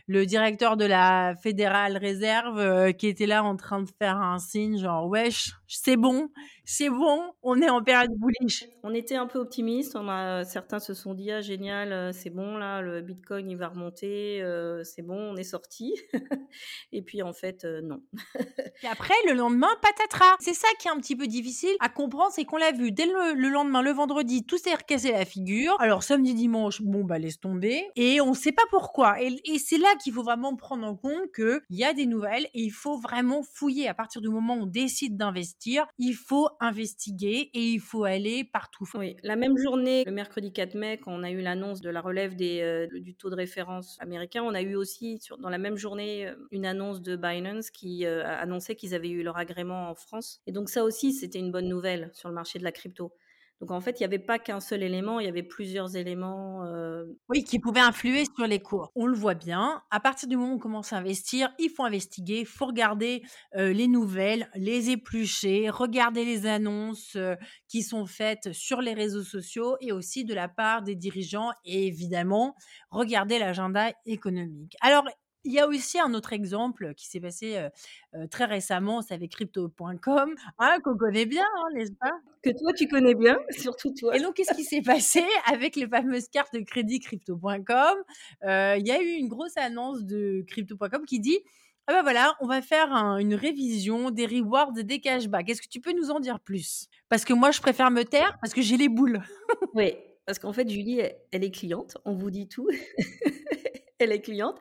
le 0.07 0.25
directeur 0.25 0.77
de 0.77 0.85
la 0.85 1.35
Fédérale 1.43 1.97
Réserve 1.97 2.93
qui 2.93 3.07
était 3.07 3.25
là 3.25 3.43
en 3.43 3.57
train 3.57 3.81
de 3.81 3.89
faire 4.01 4.15
un 4.15 4.39
signe, 4.39 4.77
genre 4.77 5.07
wesh, 5.07 5.51
c'est 5.67 5.97
bon, 5.97 6.29
c'est 6.63 6.89
bon, 6.89 7.33
on 7.43 7.61
est 7.61 7.69
en 7.69 7.83
période 7.83 8.11
bullish. 8.15 8.63
On 8.83 8.93
était 8.93 9.15
un 9.15 9.27
peu 9.27 9.39
optimistes. 9.39 9.95
On 9.95 10.07
a 10.07 10.45
certains 10.45 10.79
se 10.79 10.93
sont 10.93 11.13
dit 11.13 11.31
ah 11.31 11.41
génial, 11.41 12.13
c'est 12.13 12.29
bon 12.29 12.55
là, 12.57 12.81
le 12.81 13.01
Bitcoin 13.01 13.49
il 13.49 13.57
va 13.57 13.67
remonter 13.67 13.88
c'est 13.95 15.01
bon, 15.01 15.33
on 15.33 15.37
est 15.37 15.43
sorti. 15.43 15.93
et 16.91 17.01
puis 17.01 17.21
en 17.21 17.33
fait, 17.33 17.65
non. 17.83 18.01
et 18.83 18.87
après, 18.87 19.15
le 19.27 19.33
lendemain, 19.33 19.69
patatras. 19.81 20.35
C'est 20.39 20.53
ça 20.53 20.67
qui 20.79 20.87
est 20.87 20.91
un 20.91 20.97
petit 20.97 21.15
peu 21.15 21.27
difficile 21.27 21.75
à 21.79 21.89
comprendre, 21.89 22.31
c'est 22.31 22.45
qu'on 22.45 22.57
l'a 22.57 22.71
vu 22.71 22.91
dès 22.91 23.05
le, 23.05 23.49
lendemain, 23.49 23.81
le 23.81 23.91
vendredi, 23.91 24.45
tout 24.45 24.57
s'est 24.57 24.73
recassé 24.73 25.11
la 25.11 25.25
figure. 25.25 25.75
Alors 25.79 26.03
samedi, 26.03 26.33
dimanche, 26.33 26.81
bon 26.81 27.03
bah 27.03 27.19
laisse 27.19 27.39
tomber. 27.39 27.87
Et 27.95 28.21
on 28.21 28.31
ne 28.31 28.35
sait 28.35 28.51
pas 28.51 28.63
pourquoi. 28.69 29.21
Et, 29.21 29.37
c'est 29.59 29.77
là 29.77 29.89
qu'il 30.01 30.13
faut 30.13 30.23
vraiment 30.23 30.55
prendre 30.55 30.85
en 30.85 30.95
compte 30.95 31.31
qu'il 31.35 31.61
y 31.69 31.83
a 31.83 31.93
des 31.93 32.05
nouvelles 32.05 32.45
et 32.53 32.61
il 32.61 32.71
faut 32.71 32.97
vraiment 32.97 33.43
fouiller. 33.43 33.87
À 33.87 33.93
partir 33.93 34.21
du 34.21 34.29
moment 34.29 34.55
où 34.55 34.63
on 34.63 34.65
décide 34.65 35.17
d'investir, 35.17 35.85
il 35.97 36.13
faut 36.13 36.49
investiguer 36.59 37.49
et 37.53 37.61
il 37.61 37.79
faut 37.79 38.03
aller 38.03 38.43
partout. 38.43 38.85
Oui, 38.95 39.15
la 39.23 39.35
même 39.35 39.57
journée, 39.57 40.03
le 40.05 40.11
mercredi 40.11 40.51
4 40.51 40.75
mai, 40.75 40.97
quand 40.97 41.11
on 41.13 41.23
a 41.23 41.31
eu 41.31 41.41
l'annonce 41.41 41.81
de 41.81 41.89
la 41.89 42.01
relève 42.01 42.35
des, 42.35 42.87
du 42.93 43.15
taux 43.15 43.29
de 43.29 43.35
référence 43.35 43.78
américain. 43.99 44.43
On 44.43 44.53
a 44.53 44.61
eu 44.61 44.75
aussi 44.75 45.19
dans 45.39 45.49
la 45.49 45.57
même 45.57 45.77
journée 45.77 46.27
euh, 46.27 46.35
une 46.51 46.65
annonce 46.65 47.01
de 47.01 47.15
Binance 47.15 47.69
qui 47.69 48.05
euh, 48.05 48.25
annonçait 48.25 48.75
qu'ils 48.75 48.95
avaient 48.95 49.09
eu 49.09 49.23
leur 49.23 49.37
agrément 49.37 49.89
en 49.89 49.95
France. 49.95 50.41
Et 50.47 50.51
donc 50.51 50.69
ça 50.69 50.83
aussi, 50.83 51.13
c'était 51.13 51.39
une 51.39 51.51
bonne 51.51 51.67
nouvelle 51.67 52.09
sur 52.13 52.29
le 52.29 52.35
marché 52.35 52.59
de 52.59 52.63
la 52.63 52.71
crypto. 52.71 53.13
Donc 53.61 53.71
en 53.71 53.81
fait, 53.81 53.99
il 53.99 54.03
n'y 54.03 54.05
avait 54.05 54.19
pas 54.19 54.39
qu'un 54.39 54.59
seul 54.59 54.83
élément, 54.83 55.19
il 55.19 55.25
y 55.25 55.29
avait 55.29 55.43
plusieurs 55.43 55.95
éléments. 55.95 56.65
Euh, 56.65 57.05
oui, 57.27 57.43
qui 57.43 57.59
pouvaient 57.59 57.81
influer 57.81 58.23
sur 58.35 58.47
les 58.47 58.59
cours. 58.59 58.91
On 58.95 59.05
le 59.05 59.15
voit 59.15 59.33
bien. 59.33 59.81
À 59.91 59.99
partir 59.99 60.29
du 60.29 60.37
moment 60.37 60.53
où 60.53 60.55
on 60.55 60.59
commence 60.59 60.93
à 60.93 60.97
investir, 60.97 61.49
il 61.59 61.69
faut 61.69 61.83
investiguer, 61.83 62.39
il 62.39 62.45
faut 62.45 62.65
regarder 62.65 63.23
les 63.53 63.87
nouvelles, 63.87 64.49
les 64.55 64.91
éplucher, 64.91 65.69
regarder 65.69 66.23
les 66.23 66.45
annonces 66.45 67.17
qui 67.67 67.83
sont 67.83 68.05
faites 68.05 68.53
sur 68.53 68.81
les 68.81 68.93
réseaux 68.93 69.23
sociaux 69.23 69.75
et 69.81 69.91
aussi 69.91 70.25
de 70.25 70.33
la 70.33 70.47
part 70.47 70.81
des 70.81 70.95
dirigeants 70.95 71.51
et 71.65 71.87
évidemment 71.87 72.55
regarder 72.91 73.39
l'agenda 73.39 73.91
économique. 74.05 74.75
Alors, 74.81 75.05
il 75.43 75.53
y 75.53 75.59
a 75.59 75.67
aussi 75.67 75.99
un 75.99 76.13
autre 76.13 76.33
exemple 76.33 76.93
qui 76.95 77.07
s'est 77.07 77.19
passé 77.19 77.67
très 78.29 78.45
récemment, 78.45 79.01
c'est 79.01 79.13
avec 79.13 79.31
crypto.com, 79.31 80.35
hein, 80.59 80.77
qu'on 80.83 80.97
connaît 80.97 81.25
bien, 81.25 81.45
hein, 81.57 81.65
n'est-ce 81.75 81.93
pas? 81.93 82.11
Que 82.43 82.49
toi, 82.49 82.73
tu 82.73 82.87
connais 82.87 83.15
bien, 83.15 83.37
surtout 83.51 83.93
toi. 83.93 84.15
Et 84.15 84.19
donc, 84.19 84.35
qu'est-ce 84.35 84.53
qui 84.53 84.63
s'est 84.63 84.81
passé 84.81 85.23
avec 85.45 85.75
les 85.75 85.87
fameuses 85.87 86.27
cartes 86.29 86.53
de 86.53 86.59
crédit 86.59 86.99
crypto.com 86.99 87.97
Il 88.43 88.87
y 88.87 88.91
a 88.91 89.01
eu 89.01 89.13
une 89.13 89.27
grosse 89.27 89.57
annonce 89.57 90.03
de 90.05 90.43
crypto.com 90.47 91.05
qui 91.05 91.19
dit 91.19 91.39
ah 91.91 91.93
ben 91.93 92.03
voilà, 92.03 92.35
on 92.39 92.45
va 92.45 92.61
faire 92.61 92.93
une 93.17 93.33
révision 93.33 94.11
des 94.11 94.27
rewards 94.27 94.77
et 94.77 94.83
des 94.83 94.99
cashbacks. 94.99 95.49
Est-ce 95.49 95.59
que 95.63 95.67
tu 95.67 95.81
peux 95.81 95.91
nous 95.91 96.11
en 96.11 96.19
dire 96.19 96.39
plus? 96.39 96.87
Parce 97.09 97.25
que 97.25 97.33
moi, 97.33 97.49
je 97.49 97.61
préfère 97.61 97.89
me 97.89 98.03
taire 98.03 98.37
parce 98.41 98.53
que 98.53 98.61
j'ai 98.61 98.77
les 98.77 98.89
boules. 98.89 99.23
oui, 99.73 99.95
parce 100.27 100.37
qu'en 100.37 100.53
fait, 100.53 100.69
Julie, 100.69 101.01
elle 101.31 101.43
est 101.43 101.49
cliente. 101.49 101.97
On 102.05 102.13
vous 102.13 102.29
dit 102.29 102.47
tout. 102.47 102.67
elle 103.99 104.11
est 104.11 104.21
cliente. 104.21 104.59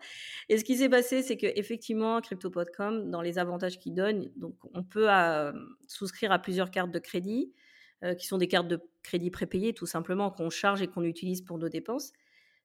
Et 0.48 0.58
ce 0.58 0.64
qui 0.64 0.76
s'est 0.76 0.88
passé, 0.88 1.22
c'est 1.22 1.36
qu'effectivement, 1.36 2.20
Crypto.com, 2.20 3.10
dans 3.10 3.22
les 3.22 3.38
avantages 3.38 3.78
qu'il 3.78 3.94
donne, 3.94 4.30
donc 4.36 4.54
on 4.74 4.82
peut 4.82 5.10
euh, 5.10 5.52
souscrire 5.86 6.32
à 6.32 6.38
plusieurs 6.38 6.70
cartes 6.70 6.90
de 6.90 6.98
crédit, 6.98 7.52
euh, 8.04 8.14
qui 8.14 8.26
sont 8.26 8.38
des 8.38 8.48
cartes 8.48 8.68
de 8.68 8.80
crédit 9.02 9.30
prépayées, 9.30 9.72
tout 9.72 9.86
simplement, 9.86 10.30
qu'on 10.30 10.50
charge 10.50 10.82
et 10.82 10.88
qu'on 10.88 11.02
utilise 11.02 11.42
pour 11.42 11.58
nos 11.58 11.68
dépenses. 11.68 12.12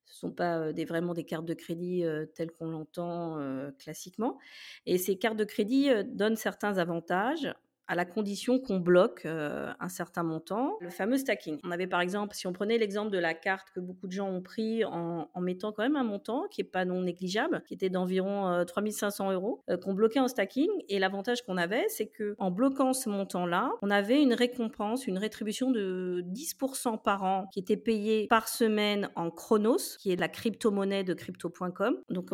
Ce 0.05 0.17
ne 0.17 0.29
sont 0.29 0.31
pas 0.31 0.59
euh, 0.59 0.73
des, 0.73 0.85
vraiment 0.85 1.13
des 1.13 1.23
cartes 1.23 1.45
de 1.45 1.53
crédit 1.53 2.03
telles 2.35 2.51
qu'on 2.51 2.69
l'entend 2.69 3.39
classiquement. 3.79 4.37
Et 4.85 4.97
ces 4.97 5.17
cartes 5.17 5.37
de 5.37 5.45
crédit 5.45 5.89
donnent 6.05 6.35
certains 6.35 6.77
avantages 6.77 7.53
à 7.87 7.95
la 7.95 8.05
condition 8.05 8.59
qu'on 8.59 8.79
bloque 8.79 9.25
un 9.25 9.89
certain 9.89 10.23
montant, 10.23 10.77
le 10.79 10.89
fameux 10.89 11.17
stacking. 11.17 11.59
On 11.63 11.71
avait 11.71 11.87
par 11.87 12.01
exemple, 12.01 12.35
si 12.35 12.47
on 12.47 12.53
prenait 12.53 12.77
l'exemple 12.77 13.11
de 13.11 13.17
la 13.17 13.33
carte 13.33 13.69
que 13.71 13.79
beaucoup 13.79 14.07
de 14.07 14.11
gens 14.11 14.29
ont 14.29 14.41
pris 14.41 14.83
en, 14.85 15.27
mettant 15.41 15.71
quand 15.73 15.83
même 15.83 15.95
un 15.95 16.03
montant 16.03 16.47
qui 16.49 16.61
est 16.61 16.65
pas 16.65 16.85
non 16.85 17.01
négligeable, 17.01 17.63
qui 17.67 17.73
était 17.73 17.89
d'environ 17.89 18.63
3500 18.65 19.31
euros, 19.33 19.63
qu'on 19.83 19.93
bloquait 19.93 20.19
en 20.19 20.27
stacking. 20.27 20.69
Et 20.87 20.99
l'avantage 20.99 21.43
qu'on 21.43 21.57
avait, 21.57 21.85
c'est 21.89 22.07
que 22.07 22.35
en 22.37 22.51
bloquant 22.51 22.93
ce 22.93 23.09
montant-là, 23.09 23.71
on 23.81 23.89
avait 23.89 24.21
une 24.21 24.33
récompense, 24.33 25.07
une 25.07 25.17
rétribution 25.17 25.71
de 25.71 26.23
10% 26.27 27.01
par 27.01 27.23
an 27.23 27.47
qui 27.51 27.59
était 27.59 27.77
payée 27.77 28.27
par 28.27 28.47
semaine 28.47 29.09
en 29.15 29.29
Chronos, 29.29 29.97
qui 29.99 30.11
est 30.11 30.15
la 30.15 30.29
crypto-monnaie 30.29 31.03
de 31.03 31.13
crypto.com. 31.13 31.97
Donc 32.09 32.29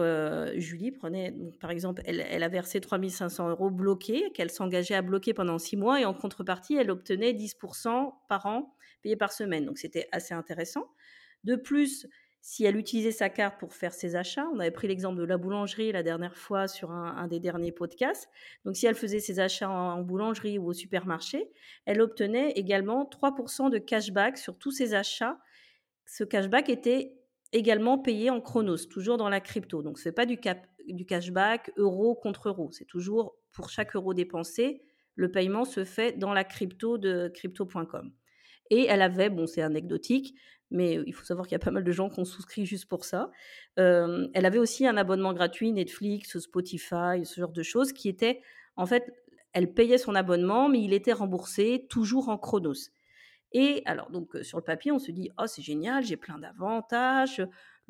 Julie 0.55 0.91
prenait, 0.91 1.35
par 1.59 1.71
exemple, 1.71 2.01
elle, 2.05 2.23
elle 2.29 2.43
a 2.43 2.49
versé 2.49 2.79
3500 2.79 3.49
euros 3.49 3.69
bloqués, 3.69 4.31
qu'elle 4.33 4.51
s'engageait 4.51 4.95
à 4.95 5.01
bloquer 5.01 5.33
pendant 5.39 5.57
six 5.57 5.77
mois 5.77 6.01
et 6.01 6.03
en 6.03 6.13
contrepartie, 6.13 6.75
elle 6.75 6.91
obtenait 6.91 7.31
10% 7.31 8.13
par 8.27 8.45
an 8.45 8.75
payé 9.01 9.15
par 9.15 9.31
semaine. 9.31 9.65
Donc 9.65 9.77
c'était 9.77 10.09
assez 10.11 10.33
intéressant. 10.33 10.91
De 11.45 11.55
plus, 11.55 12.09
si 12.41 12.65
elle 12.65 12.75
utilisait 12.75 13.13
sa 13.13 13.29
carte 13.29 13.57
pour 13.57 13.73
faire 13.73 13.93
ses 13.93 14.17
achats, 14.17 14.49
on 14.53 14.59
avait 14.59 14.69
pris 14.69 14.89
l'exemple 14.89 15.17
de 15.17 15.23
la 15.23 15.37
boulangerie 15.37 15.93
la 15.93 16.03
dernière 16.03 16.35
fois 16.35 16.67
sur 16.67 16.91
un, 16.91 17.25
des 17.29 17.39
derniers 17.39 17.71
podcasts, 17.71 18.27
donc 18.65 18.75
si 18.75 18.85
elle 18.85 18.95
faisait 18.95 19.21
ses 19.21 19.39
achats 19.39 19.69
en, 19.69 20.01
boulangerie 20.01 20.57
ou 20.57 20.65
au 20.65 20.73
supermarché, 20.73 21.49
elle 21.85 22.01
obtenait 22.01 22.51
également 22.57 23.05
3% 23.05 23.69
de 23.69 23.77
cashback 23.77 24.37
sur 24.37 24.57
tous 24.57 24.71
ses 24.71 24.93
achats. 24.93 25.39
Ce 26.05 26.25
cashback 26.25 26.67
était 26.67 27.13
également 27.53 27.97
payé 27.97 28.29
en 28.29 28.41
chronos, 28.41 28.89
toujours 28.89 29.15
dans 29.15 29.29
la 29.29 29.39
crypto. 29.39 29.83
Donc 29.83 29.99
ce 29.99 30.09
n'est 30.09 30.13
pas 30.13 30.25
du, 30.25 30.37
du 30.89 31.05
cashback 31.05 31.71
euro 31.77 32.13
contre 32.13 32.49
euro, 32.49 32.71
c'est 32.73 32.83
toujours 32.83 33.37
pour 33.53 33.69
chaque 33.69 33.95
euro 33.95 34.13
dépensé, 34.13 34.81
le 35.19 35.29
paiement 35.29 35.65
se 35.65 35.83
fait 35.83 36.17
dans 36.17 36.33
la 36.33 36.45
crypto 36.45 36.97
de 36.97 37.29
crypto.com. 37.33 38.13
Et 38.69 38.85
elle 38.85 39.01
avait, 39.01 39.29
bon 39.29 39.47
c'est 39.47 39.61
anecdotique, 39.61 40.33
mais 40.71 40.93
il 41.05 41.13
faut 41.13 41.25
savoir 41.25 41.45
qu'il 41.45 41.53
y 41.53 41.61
a 41.61 41.63
pas 41.63 41.71
mal 41.71 41.83
de 41.83 41.91
gens 41.91 42.09
qui 42.09 42.19
ont 42.21 42.25
souscrit 42.25 42.65
juste 42.65 42.87
pour 42.87 43.03
ça. 43.03 43.29
elle 43.75 44.45
avait 44.45 44.59
aussi 44.59 44.87
un 44.87 44.95
abonnement 44.95 45.33
gratuit, 45.33 45.73
Netflix, 45.73 46.39
Spotify, 46.39 47.25
ce 47.25 47.41
genre 47.41 47.51
de 47.51 47.63
choses, 47.63 47.91
qui 47.91 48.07
était, 48.07 48.41
en 48.77 48.85
fait, 48.85 49.11
elle 49.51 49.73
payait 49.73 49.97
son 49.97 50.15
abonnement, 50.15 50.69
mais 50.69 50.81
il 50.81 50.93
était 50.93 51.11
remboursé 51.11 51.87
toujours 51.89 52.29
en 52.29 52.37
chronos. 52.37 52.91
Et 53.51 53.81
alors, 53.85 54.11
donc, 54.11 54.37
sur 54.43 54.57
le 54.57 54.63
papier, 54.63 54.91
on 54.91 54.99
se 54.99 55.11
dit, 55.11 55.31
oh, 55.37 55.47
c'est 55.47 55.63
génial, 55.63 56.05
j'ai 56.05 56.17
plein 56.17 56.37
d'avantages, 56.37 57.41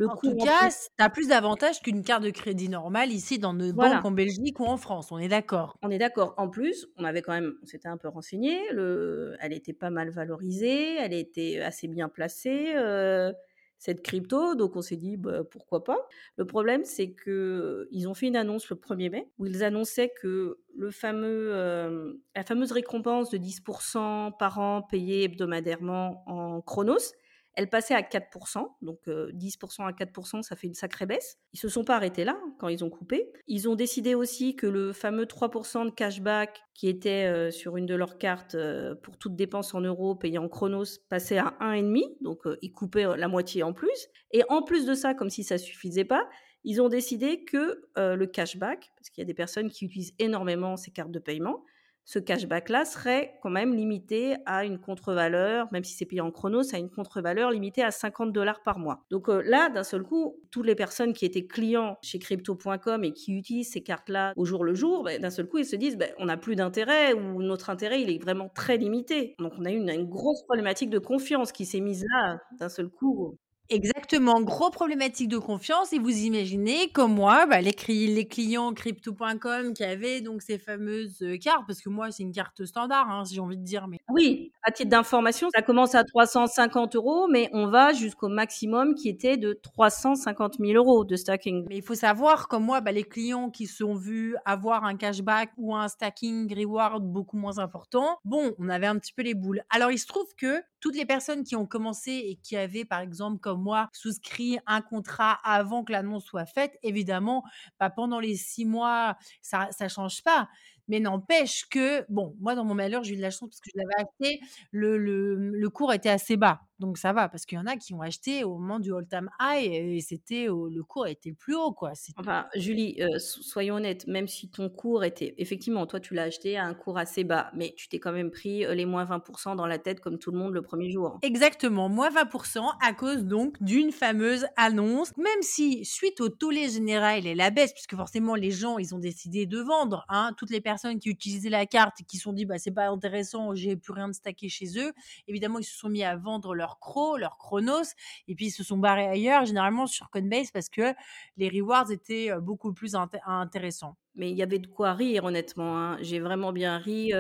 en 0.06 0.16
tout 0.16 0.36
cas, 0.38 0.70
tu 0.70 1.04
as 1.04 1.10
plus 1.10 1.28
d'avantages 1.30 1.82
qu'une 1.82 2.04
carte 2.04 2.24
de 2.24 2.30
crédit 2.30 2.70
normale 2.70 3.12
ici 3.12 3.40
dans 3.40 3.54
nos 3.54 3.74
banques 3.74 4.06
en 4.06 4.12
Belgique 4.12 4.60
ou 4.60 4.66
en 4.66 4.78
France, 4.78 5.12
on 5.12 5.18
est 5.18 5.28
d'accord. 5.28 5.78
On 5.82 5.90
est 5.90 5.98
d'accord. 5.98 6.34
En 6.38 6.50
plus, 6.50 6.88
on 6.98 7.04
avait 7.04 7.22
quand 7.22 7.34
même, 7.34 7.56
on 7.64 7.66
s'était 7.66 7.88
un 7.88 7.98
peu 7.98 8.08
renseigné, 8.08 8.60
le, 8.72 9.36
elle 9.40 9.54
était 9.54 9.74
pas 9.74 9.90
mal 9.90 10.10
valorisée, 10.10 10.96
elle 10.96 11.14
était 11.14 11.60
assez 11.62 11.88
bien 11.88 12.10
placée, 12.10 12.74
euh, 12.76 13.32
cette 13.80 14.02
crypto, 14.02 14.56
donc 14.56 14.76
on 14.76 14.82
s'est 14.82 14.98
dit 14.98 15.16
bah, 15.16 15.44
pourquoi 15.50 15.86
pas. 15.86 16.06
Le 16.36 16.46
problème, 16.46 16.84
c'est 16.84 17.12
que 17.12 17.88
ils 17.92 18.08
ont 18.10 18.14
fait 18.14 18.28
une 18.28 18.36
annonce 18.36 18.70
le 18.70 18.76
1er 18.76 19.10
mai 19.10 19.30
où 19.40 19.46
ils 19.46 19.64
annonçaient 19.64 20.12
que 20.22 20.60
le 20.76 20.92
fameux, 20.92 21.52
euh, 21.54 22.14
la 22.36 22.44
fameuse 22.44 22.74
récompense 22.74 23.30
de 23.30 23.38
10% 23.38 24.38
par 24.38 24.60
an 24.60 24.82
payée 24.82 25.24
hebdomadairement 25.24 26.24
en 26.28 26.62
chronos, 26.62 27.14
elle 27.60 27.70
passait 27.70 27.94
à 27.94 28.02
4%, 28.02 28.66
donc 28.82 29.06
10% 29.06 29.86
à 29.86 29.92
4%, 29.92 30.44
ça 30.44 30.56
fait 30.56 30.68
une 30.68 30.74
sacrée 30.74 31.06
baisse. 31.06 31.38
Ils 31.52 31.60
se 31.60 31.68
sont 31.68 31.84
pas 31.84 31.98
arrêtés 31.98 32.24
là 32.24 32.40
hein, 32.42 32.56
quand 32.58 32.70
ils 32.70 32.86
ont 32.86 32.90
coupé. 32.90 33.34
Ils 33.48 33.68
ont 33.68 33.76
décidé 33.76 34.16
aussi 34.16 34.56
que 34.56 34.66
le 34.66 34.94
fameux 34.94 35.26
3% 35.26 35.86
de 35.88 35.92
cashback 35.92 36.62
qui 36.74 36.88
était 36.88 37.52
sur 37.52 37.76
une 37.76 37.86
de 37.86 37.96
leurs 37.96 38.18
cartes 38.18 38.56
pour 39.04 39.18
toute 39.18 39.36
dépense 39.36 39.74
en 39.74 39.82
euros 39.82 40.16
payée 40.16 40.38
en 40.38 40.48
chronos 40.48 40.86
passait 41.10 41.38
à 41.38 41.58
1,5, 41.60 42.22
donc 42.22 42.44
ils 42.62 42.72
coupaient 42.72 43.18
la 43.18 43.28
moitié 43.28 43.62
en 43.64 43.74
plus. 43.74 44.08
Et 44.32 44.44
en 44.48 44.62
plus 44.62 44.86
de 44.86 44.94
ça, 44.94 45.14
comme 45.14 45.30
si 45.30 45.44
ça 45.44 45.58
suffisait 45.58 46.06
pas, 46.06 46.30
ils 46.64 46.82
ont 46.82 46.88
décidé 46.88 47.44
que 47.44 47.82
le 47.98 48.26
cashback, 48.26 48.90
parce 48.96 49.10
qu'il 49.10 49.22
y 49.22 49.26
a 49.26 49.28
des 49.28 49.34
personnes 49.34 49.70
qui 49.70 49.84
utilisent 49.84 50.16
énormément 50.18 50.78
ces 50.78 50.92
cartes 50.92 51.12
de 51.12 51.20
paiement, 51.20 51.66
ce 52.10 52.18
cashback-là 52.18 52.86
serait 52.86 53.38
quand 53.44 53.52
même 53.52 53.76
limité 53.76 54.38
à 54.48 54.66
une 54.66 54.80
contre-valeur, 54.80 55.68
même 55.72 55.84
si 55.84 55.94
c'est 55.94 56.06
payé 56.06 56.22
en 56.22 56.32
chrono, 56.32 56.64
ça 56.64 56.78
a 56.78 56.80
une 56.80 56.90
contre-valeur 56.90 57.52
limitée 57.52 57.84
à 57.84 57.92
50 57.92 58.34
dollars 58.34 58.64
par 58.64 58.80
mois. 58.80 59.06
Donc 59.12 59.30
euh, 59.30 59.44
là, 59.46 59.70
d'un 59.70 59.84
seul 59.84 60.02
coup, 60.02 60.36
toutes 60.50 60.66
les 60.66 60.74
personnes 60.74 61.14
qui 61.14 61.26
étaient 61.26 61.46
clients 61.46 62.00
chez 62.02 62.18
crypto.com 62.18 63.04
et 63.04 63.14
qui 63.14 63.34
utilisent 63.34 63.74
ces 63.74 63.82
cartes-là 63.82 64.34
au 64.38 64.46
jour 64.46 64.64
le 64.64 64.74
jour, 64.74 65.04
ben, 65.04 65.22
d'un 65.22 65.30
seul 65.30 65.48
coup, 65.48 65.60
ils 65.60 65.66
se 65.66 65.76
disent, 65.76 65.98
ben, 65.98 66.10
on 66.18 66.26
n'a 66.26 66.38
plus 66.38 66.56
d'intérêt 66.56 67.14
ou 67.14 67.44
notre 67.44 67.70
intérêt, 67.70 68.02
il 68.02 68.10
est 68.10 68.18
vraiment 68.18 68.50
très 68.50 68.78
limité. 68.78 69.36
Donc 69.38 69.54
on 69.60 69.66
a 69.66 69.72
eu 69.72 69.78
une 69.78 70.10
grosse 70.10 70.42
problématique 70.42 70.90
de 70.90 70.98
confiance 70.98 71.52
qui 71.52 71.68
s'est 71.68 71.80
mise 71.80 72.04
là, 72.10 72.40
d'un 72.60 72.70
seul 72.70 72.90
coup. 72.90 73.38
Exactement, 73.72 74.42
gros 74.42 74.72
problématique 74.72 75.28
de 75.28 75.38
confiance. 75.38 75.94
Et 75.94 76.00
vous 76.00 76.10
imaginez, 76.10 76.90
comme 76.90 77.14
moi, 77.14 77.46
bah, 77.46 77.62
les, 77.62 77.76
les, 77.88 78.28
clients 78.28 78.74
crypto.com 78.74 79.74
qui 79.76 79.84
avaient 79.84 80.22
donc 80.22 80.42
ces 80.42 80.58
fameuses 80.58 81.22
euh, 81.22 81.38
cartes, 81.38 81.66
parce 81.68 81.80
que 81.80 81.90
moi, 81.90 82.10
c'est 82.10 82.24
une 82.24 82.32
carte 82.32 82.66
standard, 82.66 83.08
hein, 83.12 83.26
si 83.26 83.36
j'ai 83.36 83.42
envie 83.42 83.58
de 83.58 83.64
dire. 83.64 83.88
Mais... 83.88 84.00
Oui, 84.10 84.52
à 84.64 84.72
titre 84.72 84.90
d'information, 84.90 85.50
ça 85.54 85.62
commence 85.62 85.94
à 85.94 86.04
350 86.04 86.96
euros, 86.96 87.28
mais 87.28 87.48
on 87.54 87.68
va 87.68 87.94
jusqu'au 87.94 88.28
maximum 88.28 88.96
qui 88.96 89.08
était 89.08 89.38
de 89.38 89.54
350 89.54 90.56
000 90.60 90.72
euros 90.74 91.06
de 91.06 91.16
stacking. 91.16 91.68
Mais 91.70 91.78
il 91.78 91.84
faut 91.84 91.94
savoir, 91.94 92.48
comme 92.48 92.64
moi, 92.64 92.82
bah, 92.82 92.92
les 92.92 93.04
clients 93.04 93.52
qui 93.52 93.68
sont 93.68 93.94
vus 93.94 94.36
avoir 94.46 94.84
un 94.84 94.96
cashback 94.96 95.52
ou 95.58 95.76
un 95.76 95.88
stacking 95.90 96.52
reward 96.58 97.04
beaucoup 97.04 97.38
moins 97.38 97.60
important, 97.60 98.18
bon, 98.26 98.56
on 98.58 98.68
avait 98.68 98.88
un 98.88 98.98
petit 98.98 99.14
peu 99.14 99.22
les 99.22 99.36
boules. 99.36 99.62
Alors, 99.70 99.92
il 99.92 100.00
se 100.00 100.08
trouve 100.08 100.34
que 100.36 100.60
toutes 100.80 100.96
les 100.96 101.06
personnes 101.06 101.44
qui 101.44 101.56
ont 101.56 101.66
commencé 101.66 102.12
et 102.12 102.36
qui 102.42 102.56
avaient, 102.58 102.86
par 102.86 103.00
exemple, 103.00 103.40
comme 103.40 103.62
moi, 103.62 103.90
souscrit 103.94 104.60
un 104.66 104.82
contrat 104.82 105.40
avant 105.44 105.84
que 105.84 105.92
l'annonce 105.92 106.26
soit 106.26 106.46
faite, 106.46 106.78
évidemment, 106.84 107.44
bah, 107.80 107.90
pendant 107.90 108.20
les 108.20 108.36
six 108.36 108.66
mois, 108.66 109.18
ça 109.42 109.70
ne 109.82 109.88
change 109.88 110.24
pas. 110.24 110.50
Mais 110.88 111.00
n'empêche 111.00 111.66
que, 111.70 112.06
bon, 112.10 112.36
moi, 112.40 112.56
dans 112.56 112.66
mon 112.66 112.74
malheur, 112.74 113.04
j'ai 113.04 113.14
eu 113.14 113.18
de 113.18 113.22
la 113.22 113.30
chance 113.30 113.50
parce 113.50 113.62
que 113.62 113.70
je 113.74 113.78
l'avais 113.78 114.08
acheté, 114.08 114.42
le, 114.72 115.68
cours 115.70 115.94
était 115.94 116.10
assez 116.10 116.36
bas. 116.36 116.62
Donc 116.80 116.98
ça 116.98 117.14
va, 117.14 117.28
parce 117.30 117.46
qu'il 117.46 117.58
y 117.58 117.62
en 117.62 117.66
a 117.66 117.76
qui 117.76 117.94
ont 117.94 118.02
acheté 118.02 118.44
au 118.44 118.58
moment 118.58 118.80
du 118.80 118.94
all-time 118.94 119.30
high 119.42 119.72
et 119.72 120.02
c'était 120.02 120.48
le 120.48 120.82
cours 120.84 121.08
était 121.08 121.30
le 121.30 121.36
plus 121.36 121.56
haut, 121.56 121.72
quoi. 121.72 121.92
Enfin, 122.18 122.48
Julie, 122.56 122.96
euh, 123.02 123.20
soyons 123.20 123.76
honnêtes, 123.76 124.08
même 124.08 124.28
si 124.28 124.50
ton 124.50 124.70
cours 124.70 125.04
était, 125.04 125.36
effectivement, 125.38 125.86
toi 125.86 126.00
tu 126.00 126.14
l'as 126.14 126.24
acheté 126.24 126.58
à 126.58 126.66
un 126.66 126.74
cours 126.74 126.98
assez 126.98 127.24
bas, 127.24 127.52
mais 127.54 127.74
tu 127.78 127.90
t'es 127.90 128.00
quand 128.00 128.12
même 128.12 128.32
pris 128.32 128.66
euh, 128.66 128.74
les 128.74 128.86
moins 128.86 129.06
20% 129.06 129.56
dans 129.56 129.66
la 129.66 129.78
tête 129.78 130.00
comme 130.00 130.20
tout 130.20 130.32
le 130.32 130.38
monde 130.38 130.54
le 130.54 130.62
premier 130.62 130.90
jour. 130.90 131.20
Exactement, 131.22 131.90
moins 131.90 132.10
20% 132.10 132.64
à 132.82 132.94
cause 132.94 133.26
donc 133.26 133.62
d'une 133.62 133.92
fameuse 133.92 134.46
annonce, 134.56 135.16
même 135.18 135.42
si 135.42 135.84
suite 135.86 136.22
au 136.22 136.30
tollé 136.30 136.70
général 136.70 137.26
et 137.26 137.36
la 137.36 137.52
baisse, 137.52 137.74
puisque 137.74 137.96
forcément 137.96 138.36
les 138.36 138.52
gens 138.52 138.78
ils 138.78 138.96
ont 138.96 139.00
décidé 139.00 139.46
de 139.46 139.60
vendre, 139.60 140.06
hein, 140.10 140.32
toutes 140.38 140.52
les 140.52 140.62
personnes 140.62 141.00
qui 141.00 141.10
utilisaient 141.10 141.50
la 141.50 141.66
carte 141.66 142.02
et 142.02 142.04
qui 142.04 142.18
se 142.18 142.24
sont 142.24 142.34
dit 142.34 142.46
bah 142.46 142.58
c'est 142.58 142.72
pas 142.72 142.88
intéressant, 142.88 143.54
j'ai 143.54 143.76
plus 143.76 143.94
rien 143.94 144.08
de 144.08 144.14
stacké 144.14 144.50
chez 144.50 144.80
eux, 144.80 144.94
évidemment 145.28 145.60
ils 145.60 145.64
se 145.66 145.78
sont 145.78 145.90
mis 145.90 146.04
à 146.04 146.16
vendre 146.16 146.54
leur 146.56 146.69
leur 146.70 146.80
Cro, 146.80 147.18
leur 147.18 147.38
Chronos, 147.38 147.94
et 148.28 148.36
puis 148.36 148.48
ils 148.48 148.52
se 148.52 148.64
sont 148.64 148.78
barrés 148.78 149.08
ailleurs, 149.08 149.46
généralement 149.46 149.88
sur 149.88 150.10
Coinbase, 150.10 150.52
parce 150.52 150.70
que 150.70 150.94
les 151.38 151.50
rewards 151.50 151.92
étaient 151.92 152.30
beaucoup 152.42 152.74
plus 152.74 152.96
intéressants. 153.26 153.96
Mais 154.16 154.30
il 154.30 154.38
y 154.38 154.44
avait 154.44 154.60
de 154.60 154.68
quoi 154.68 154.94
rire, 154.94 155.24
honnêtement. 155.24 155.78
Hein. 155.78 155.98
J'ai 156.02 156.20
vraiment 156.20 156.52
bien 156.52 156.78
ri 156.78 157.12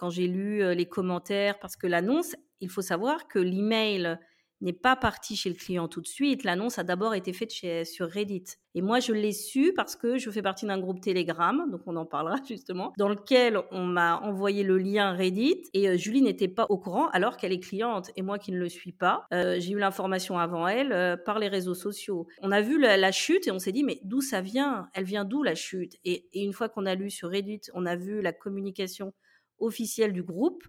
quand 0.00 0.10
j'ai 0.10 0.26
lu 0.26 0.74
les 0.74 0.86
commentaires, 0.86 1.58
parce 1.58 1.76
que 1.76 1.86
l'annonce, 1.86 2.34
il 2.60 2.70
faut 2.70 2.82
savoir 2.82 3.28
que 3.28 3.38
l'email 3.38 4.18
n'est 4.60 4.72
pas 4.72 4.96
parti 4.96 5.36
chez 5.36 5.48
le 5.48 5.54
client 5.54 5.88
tout 5.88 6.00
de 6.00 6.06
suite. 6.06 6.44
L'annonce 6.44 6.78
a 6.78 6.84
d'abord 6.84 7.14
été 7.14 7.32
faite 7.32 7.52
sur 7.84 8.08
Reddit. 8.08 8.44
Et 8.74 8.82
moi, 8.82 9.00
je 9.00 9.12
l'ai 9.12 9.32
su 9.32 9.72
parce 9.74 9.96
que 9.96 10.18
je 10.18 10.30
fais 10.30 10.42
partie 10.42 10.66
d'un 10.66 10.78
groupe 10.78 11.00
Telegram, 11.00 11.68
donc 11.70 11.82
on 11.86 11.96
en 11.96 12.06
parlera 12.06 12.36
justement, 12.48 12.92
dans 12.96 13.08
lequel 13.08 13.58
on 13.70 13.84
m'a 13.84 14.18
envoyé 14.18 14.62
le 14.62 14.78
lien 14.78 15.12
Reddit 15.12 15.62
et 15.74 15.88
euh, 15.88 15.96
Julie 15.96 16.22
n'était 16.22 16.48
pas 16.48 16.66
au 16.68 16.78
courant 16.78 17.08
alors 17.08 17.36
qu'elle 17.36 17.52
est 17.52 17.60
cliente 17.60 18.10
et 18.16 18.22
moi 18.22 18.38
qui 18.38 18.52
ne 18.52 18.58
le 18.58 18.68
suis 18.68 18.92
pas. 18.92 19.26
Euh, 19.32 19.56
j'ai 19.58 19.72
eu 19.72 19.78
l'information 19.78 20.38
avant 20.38 20.68
elle 20.68 20.92
euh, 20.92 21.16
par 21.16 21.38
les 21.38 21.48
réseaux 21.48 21.74
sociaux. 21.74 22.26
On 22.42 22.52
a 22.52 22.60
vu 22.60 22.78
la, 22.78 23.10
chute 23.10 23.48
et 23.48 23.50
on 23.50 23.58
s'est 23.58 23.72
dit 23.72 23.84
mais 23.84 24.00
d'où 24.04 24.20
ça 24.20 24.40
vient? 24.40 24.88
Elle 24.92 25.04
vient 25.04 25.24
d'où 25.24 25.42
la 25.42 25.54
chute? 25.54 25.96
Et, 26.04 26.28
et 26.32 26.44
une 26.44 26.52
fois 26.52 26.68
qu'on 26.68 26.86
a 26.86 26.94
lu 26.94 27.10
sur 27.10 27.30
Reddit, 27.30 27.62
on 27.74 27.86
a 27.86 27.96
vu 27.96 28.20
la 28.20 28.32
communication 28.32 29.12
officielle 29.58 30.12
du 30.12 30.22
groupe 30.22 30.62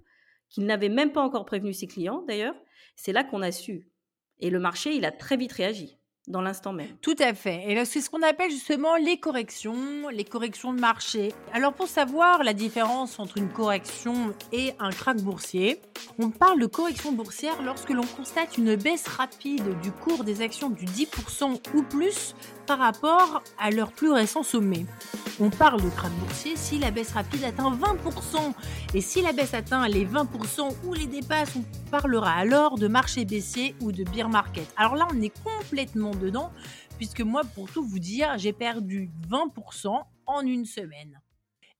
qu'il 0.49 0.65
n'avait 0.65 0.89
même 0.89 1.11
pas 1.11 1.21
encore 1.21 1.45
prévenu 1.45 1.73
ses 1.73 1.85
clients 1.87 2.23
d'ailleurs 2.27 2.55
c'est 2.99 3.13
là 3.13 3.23
qu'on 3.23 3.41
a 3.41 3.51
su. 3.51 3.87
Et 4.39 4.49
le 4.49 4.59
marché, 4.59 4.93
il 4.93 5.05
a 5.05 5.11
très 5.11 5.37
vite 5.37 5.53
réagi 5.53 5.97
dans 6.27 6.41
l'instant 6.41 6.73
même. 6.73 6.95
Tout 7.01 7.15
à 7.19 7.33
fait. 7.33 7.63
Et 7.67 7.85
c'est 7.85 8.01
ce 8.01 8.09
qu'on 8.09 8.21
appelle 8.21 8.51
justement 8.51 8.95
les 8.97 9.17
corrections, 9.17 10.09
les 10.09 10.25
corrections 10.25 10.73
de 10.73 10.79
marché. 10.79 11.33
Alors 11.53 11.73
pour 11.73 11.87
savoir 11.87 12.43
la 12.43 12.53
différence 12.53 13.19
entre 13.19 13.37
une 13.37 13.49
correction 13.49 14.35
et 14.51 14.73
un 14.79 14.91
krach 14.91 15.17
boursier, 15.17 15.81
on 16.19 16.29
parle 16.29 16.59
de 16.59 16.67
correction 16.67 17.13
boursière 17.13 17.63
lorsque 17.63 17.89
l'on 17.89 18.05
constate 18.05 18.57
une 18.57 18.75
baisse 18.75 19.07
rapide 19.07 19.79
du 19.81 19.91
cours 19.91 20.23
des 20.23 20.41
actions 20.41 20.69
du 20.69 20.85
10% 20.85 21.59
ou 21.73 21.83
plus 21.83 22.35
par 22.69 22.77
rapport 22.77 23.41
à 23.57 23.71
leur 23.71 23.91
plus 23.91 24.11
récent 24.11 24.43
sommet. 24.43 24.85
On 25.39 25.49
parle 25.49 25.81
de 25.81 25.89
krach 25.89 26.11
boursier 26.11 26.55
si 26.55 26.77
la 26.77 26.91
baisse 26.91 27.13
rapide 27.13 27.43
atteint 27.43 27.71
20%. 27.71 28.53
Et 28.93 29.01
si 29.01 29.23
la 29.23 29.33
baisse 29.33 29.55
atteint 29.55 29.87
les 29.87 30.05
20% 30.05 30.75
ou 30.85 30.93
les 30.93 31.07
dépasse, 31.07 31.55
on 31.55 31.63
parlera 31.89 32.31
alors 32.33 32.77
de 32.77 32.87
marché 32.87 33.25
baissier 33.25 33.73
ou 33.81 33.91
de 33.91 34.03
bear 34.03 34.29
market. 34.29 34.71
Alors 34.77 34.95
là, 34.95 35.07
on 35.11 35.19
est 35.19 35.33
complètement 35.43 36.11
dedans, 36.11 36.51
puisque 36.97 37.21
moi, 37.21 37.41
pour 37.55 37.71
tout 37.71 37.83
vous 37.83 37.97
dire, 37.97 38.37
j'ai 38.37 38.53
perdu 38.53 39.09
20% 39.27 40.03
en 40.27 40.41
une 40.41 40.65
semaine. 40.65 41.19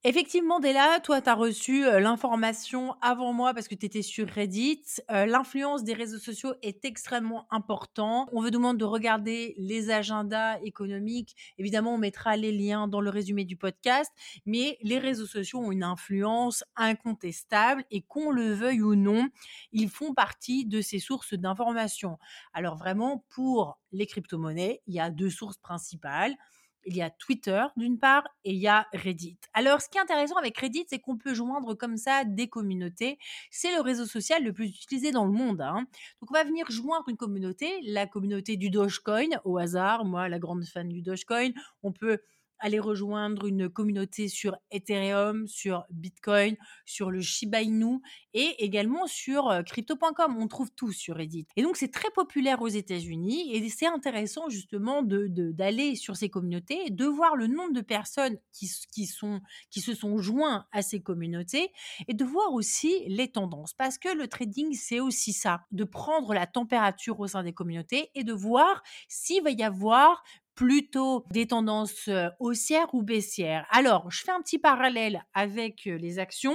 Effectivement, 0.02 0.60
dès 0.60 0.72
là, 0.72 0.98
toi, 0.98 1.20
tu 1.20 1.28
as 1.28 1.34
reçu 1.34 1.82
l'information 1.82 2.94
avant 3.02 3.34
moi 3.34 3.52
parce 3.52 3.68
que 3.68 3.74
tu 3.74 3.84
étais 3.84 4.00
sur 4.00 4.26
Reddit. 4.26 4.82
L'influence 5.10 5.84
des 5.84 5.92
réseaux 5.92 6.18
sociaux 6.18 6.54
est 6.62 6.86
extrêmement 6.86 7.46
importante. 7.50 8.30
On 8.32 8.40
vous 8.40 8.48
demande 8.48 8.78
de 8.78 8.86
regarder 8.86 9.54
les 9.58 9.90
agendas 9.90 10.58
économiques. 10.62 11.36
Évidemment, 11.58 11.96
on 11.96 11.98
mettra 11.98 12.38
les 12.38 12.50
liens 12.50 12.88
dans 12.88 13.02
le 13.02 13.10
résumé 13.10 13.44
du 13.44 13.58
podcast, 13.58 14.10
mais 14.46 14.78
les 14.80 14.98
réseaux 14.98 15.26
sociaux 15.26 15.58
ont 15.58 15.70
une 15.70 15.84
influence 15.84 16.64
incontestable 16.76 17.84
et 17.90 18.00
qu'on 18.00 18.30
le 18.30 18.54
veuille 18.54 18.80
ou 18.80 18.94
non, 18.94 19.28
ils 19.70 19.90
font 19.90 20.14
partie 20.14 20.64
de 20.64 20.80
ces 20.80 20.98
sources 20.98 21.34
d'information. 21.34 22.16
Alors 22.54 22.76
vraiment, 22.76 23.26
pour 23.28 23.78
les 23.92 24.06
crypto-monnaies, 24.06 24.80
il 24.86 24.94
y 24.94 25.00
a 25.00 25.10
deux 25.10 25.28
sources 25.28 25.58
principales 25.58 26.36
il 26.84 26.96
y 26.96 27.02
a 27.02 27.10
Twitter 27.10 27.62
d'une 27.76 27.98
part 27.98 28.24
et 28.44 28.52
il 28.52 28.58
y 28.58 28.68
a 28.68 28.86
Reddit. 28.92 29.38
Alors, 29.52 29.80
ce 29.80 29.88
qui 29.88 29.98
est 29.98 30.00
intéressant 30.00 30.36
avec 30.36 30.56
Reddit, 30.58 30.86
c'est 30.88 30.98
qu'on 30.98 31.16
peut 31.16 31.34
joindre 31.34 31.74
comme 31.74 31.96
ça 31.96 32.24
des 32.24 32.48
communautés. 32.48 33.18
C'est 33.50 33.74
le 33.74 33.80
réseau 33.80 34.06
social 34.06 34.42
le 34.44 34.52
plus 34.52 34.68
utilisé 34.68 35.10
dans 35.10 35.24
le 35.24 35.32
monde. 35.32 35.60
Hein. 35.60 35.86
Donc, 36.20 36.30
on 36.30 36.34
va 36.34 36.44
venir 36.44 36.70
joindre 36.70 37.08
une 37.08 37.16
communauté, 37.16 37.80
la 37.82 38.06
communauté 38.06 38.56
du 38.56 38.70
Dogecoin, 38.70 39.40
au 39.44 39.58
hasard. 39.58 40.04
Moi, 40.04 40.28
la 40.28 40.38
grande 40.38 40.64
fan 40.64 40.88
du 40.88 41.02
Dogecoin. 41.02 41.50
On 41.82 41.92
peut 41.92 42.20
aller 42.60 42.78
rejoindre 42.78 43.46
une 43.46 43.68
communauté 43.68 44.28
sur 44.28 44.56
Ethereum, 44.70 45.46
sur 45.48 45.84
Bitcoin, 45.90 46.56
sur 46.84 47.10
le 47.10 47.20
Shiba 47.20 47.62
Inu 47.62 47.98
et 48.34 48.64
également 48.64 49.06
sur 49.06 49.48
euh, 49.48 49.62
crypto.com. 49.62 50.36
On 50.38 50.46
trouve 50.48 50.70
tout 50.72 50.92
sur 50.92 51.16
Reddit. 51.16 51.46
Et 51.56 51.62
donc, 51.62 51.76
c'est 51.76 51.90
très 51.90 52.10
populaire 52.10 52.62
aux 52.62 52.68
États-Unis 52.68 53.54
et 53.54 53.68
c'est 53.68 53.86
intéressant 53.86 54.48
justement 54.48 55.02
d'aller 55.02 55.92
de, 55.92 55.96
sur 55.96 56.16
ces 56.16 56.28
communautés, 56.28 56.90
de 56.90 57.06
voir 57.06 57.36
le 57.36 57.46
nombre 57.46 57.72
de 57.72 57.80
personnes 57.80 58.36
qui, 58.52 58.70
qui, 58.92 59.06
sont, 59.06 59.40
qui 59.70 59.80
se 59.80 59.94
sont 59.94 60.18
joints 60.18 60.66
à 60.72 60.82
ces 60.82 61.00
communautés 61.00 61.72
et 62.08 62.14
de 62.14 62.24
voir 62.24 62.52
aussi 62.52 63.04
les 63.06 63.30
tendances. 63.30 63.74
Parce 63.74 63.98
que 63.98 64.08
le 64.08 64.28
trading, 64.28 64.74
c'est 64.74 65.00
aussi 65.00 65.32
ça, 65.32 65.64
de 65.72 65.84
prendre 65.84 66.34
la 66.34 66.46
température 66.46 67.18
au 67.20 67.26
sein 67.26 67.42
des 67.42 67.52
communautés 67.52 68.10
et 68.14 68.24
de 68.24 68.32
voir 68.32 68.82
s'il 69.08 69.42
va 69.42 69.50
y 69.50 69.62
avoir 69.62 70.22
plutôt 70.60 71.24
des 71.30 71.46
tendances 71.46 72.10
haussières 72.38 72.92
ou 72.92 73.02
baissières. 73.02 73.66
Alors, 73.70 74.10
je 74.10 74.22
fais 74.22 74.30
un 74.30 74.42
petit 74.42 74.58
parallèle 74.58 75.24
avec 75.32 75.86
les 75.86 76.18
actions 76.18 76.54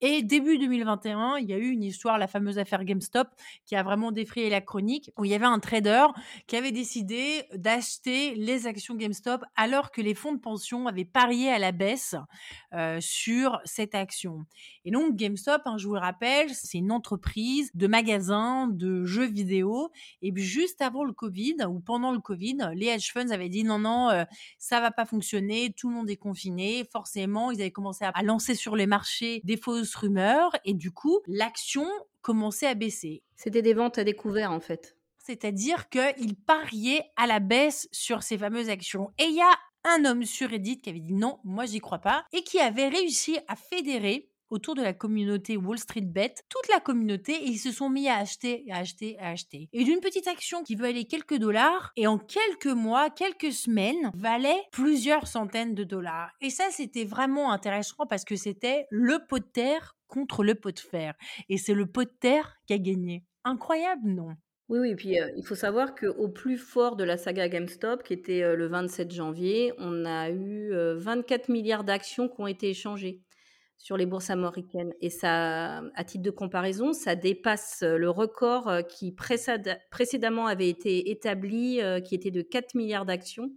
et 0.00 0.22
début 0.22 0.56
2021, 0.58 1.36
il 1.38 1.48
y 1.48 1.52
a 1.52 1.58
eu 1.58 1.68
une 1.68 1.82
histoire, 1.82 2.16
la 2.16 2.26
fameuse 2.26 2.58
affaire 2.58 2.84
GameStop, 2.84 3.28
qui 3.66 3.76
a 3.76 3.82
vraiment 3.82 4.12
défrayé 4.12 4.48
la 4.48 4.62
chronique, 4.62 5.10
où 5.18 5.24
il 5.24 5.30
y 5.30 5.34
avait 5.34 5.44
un 5.44 5.58
trader 5.58 6.06
qui 6.46 6.56
avait 6.56 6.72
décidé 6.72 7.44
d'acheter 7.54 8.34
les 8.34 8.66
actions 8.66 8.94
GameStop 8.94 9.42
alors 9.56 9.90
que 9.90 10.00
les 10.00 10.14
fonds 10.14 10.32
de 10.32 10.40
pension 10.40 10.86
avaient 10.86 11.04
parié 11.04 11.50
à 11.50 11.58
la 11.58 11.72
baisse 11.72 12.14
euh, 12.72 12.98
sur 13.00 13.60
cette 13.64 13.94
action. 13.94 14.46
Et 14.86 14.90
donc 14.90 15.16
GameStop, 15.16 15.62
hein, 15.66 15.76
je 15.76 15.86
vous 15.86 15.94
le 15.94 16.00
rappelle, 16.00 16.48
c'est 16.54 16.78
une 16.78 16.92
entreprise 16.92 17.70
de 17.74 17.86
magasins 17.86 18.68
de 18.68 19.04
jeux 19.04 19.26
vidéo. 19.26 19.90
Et 20.22 20.32
juste 20.34 20.80
avant 20.80 21.04
le 21.04 21.12
Covid 21.12 21.56
ou 21.68 21.80
pendant 21.80 22.12
le 22.12 22.20
Covid, 22.20 22.70
les 22.74 22.86
hedge 22.86 23.12
funds 23.12 23.30
avaient 23.30 23.50
dit 23.50 23.64
non, 23.64 23.78
non, 23.78 24.08
euh, 24.08 24.24
ça 24.58 24.80
va 24.80 24.90
pas 24.90 25.04
fonctionner, 25.04 25.74
tout 25.76 25.90
le 25.90 25.96
monde 25.96 26.08
est 26.08 26.16
confiné. 26.16 26.86
Forcément, 26.90 27.50
ils 27.50 27.60
avaient 27.60 27.70
commencé 27.70 28.04
à 28.04 28.22
lancer 28.22 28.54
sur 28.54 28.76
les 28.76 28.86
marchés 28.86 29.42
des 29.44 29.58
fausses 29.58 29.89
rumeur 29.94 30.56
et 30.64 30.74
du 30.74 30.90
coup, 30.90 31.20
l'action 31.26 31.86
commençait 32.22 32.66
à 32.66 32.74
baisser. 32.74 33.22
C'était 33.36 33.62
des 33.62 33.74
ventes 33.74 33.98
à 33.98 34.04
découvert 34.04 34.52
en 34.52 34.60
fait. 34.60 34.96
C'est-à-dire 35.18 35.88
qu'il 35.88 36.36
pariait 36.36 37.04
à 37.16 37.26
la 37.26 37.40
baisse 37.40 37.88
sur 37.92 38.22
ces 38.22 38.38
fameuses 38.38 38.70
actions. 38.70 39.10
Et 39.18 39.24
il 39.24 39.34
y 39.34 39.42
a 39.42 39.58
un 39.84 40.04
homme 40.04 40.24
sur 40.24 40.50
Reddit 40.50 40.80
qui 40.80 40.90
avait 40.90 41.00
dit 41.00 41.14
non, 41.14 41.38
moi 41.44 41.66
j'y 41.66 41.80
crois 41.80 41.98
pas, 41.98 42.24
et 42.32 42.42
qui 42.42 42.58
avait 42.58 42.88
réussi 42.88 43.38
à 43.48 43.56
fédérer 43.56 44.29
autour 44.50 44.74
de 44.74 44.82
la 44.82 44.92
communauté 44.92 45.56
Wall 45.56 45.78
Street 45.78 46.00
Bet, 46.02 46.34
toute 46.48 46.68
la 46.68 46.80
communauté, 46.80 47.38
ils 47.44 47.58
se 47.58 47.72
sont 47.72 47.88
mis 47.88 48.08
à 48.08 48.16
acheter, 48.16 48.64
à 48.70 48.78
acheter, 48.78 49.16
à 49.18 49.30
acheter. 49.30 49.68
Et 49.72 49.84
d'une 49.84 50.00
petite 50.00 50.26
action 50.26 50.62
qui 50.62 50.76
aller 50.84 51.04
quelques 51.04 51.38
dollars, 51.38 51.92
et 51.96 52.06
en 52.06 52.18
quelques 52.18 52.66
mois, 52.66 53.10
quelques 53.10 53.52
semaines, 53.52 54.10
valait 54.14 54.62
plusieurs 54.72 55.26
centaines 55.26 55.74
de 55.74 55.84
dollars. 55.84 56.32
Et 56.40 56.50
ça, 56.50 56.64
c'était 56.70 57.04
vraiment 57.04 57.52
intéressant 57.52 58.06
parce 58.08 58.24
que 58.24 58.36
c'était 58.36 58.86
le 58.90 59.18
pot 59.28 59.38
de 59.38 59.44
terre 59.44 59.96
contre 60.06 60.42
le 60.42 60.54
pot 60.54 60.74
de 60.74 60.80
fer. 60.80 61.14
Et 61.48 61.58
c'est 61.58 61.74
le 61.74 61.86
pot 61.86 62.04
de 62.04 62.14
terre 62.20 62.56
qui 62.66 62.72
a 62.72 62.78
gagné. 62.78 63.24
Incroyable, 63.44 64.08
non? 64.08 64.34
Oui, 64.68 64.78
oui, 64.78 64.94
puis 64.94 65.20
euh, 65.20 65.28
il 65.36 65.44
faut 65.44 65.56
savoir 65.56 65.96
qu'au 65.96 66.28
plus 66.28 66.56
fort 66.56 66.94
de 66.94 67.02
la 67.02 67.16
saga 67.16 67.48
GameStop, 67.48 68.04
qui 68.04 68.12
était 68.12 68.42
euh, 68.42 68.54
le 68.54 68.68
27 68.68 69.10
janvier, 69.10 69.72
on 69.78 70.04
a 70.04 70.30
eu 70.30 70.72
24 70.72 71.50
euh, 71.50 71.52
milliards 71.52 71.82
d'actions 71.82 72.28
qui 72.28 72.40
ont 72.40 72.46
été 72.46 72.70
échangées 72.70 73.20
sur 73.80 73.96
les 73.96 74.04
bourses 74.04 74.28
américaines. 74.28 74.92
Et 75.00 75.08
ça, 75.08 75.78
à 75.94 76.04
titre 76.04 76.22
de 76.22 76.30
comparaison, 76.30 76.92
ça 76.92 77.16
dépasse 77.16 77.80
euh, 77.82 77.96
le 77.96 78.10
record 78.10 78.68
euh, 78.68 78.82
qui 78.82 79.10
précédemment 79.10 80.46
avait 80.46 80.68
été 80.68 81.10
établi, 81.10 81.80
euh, 81.80 81.98
qui 82.00 82.14
était 82.14 82.30
de 82.30 82.42
4 82.42 82.74
milliards 82.74 83.06
d'actions, 83.06 83.50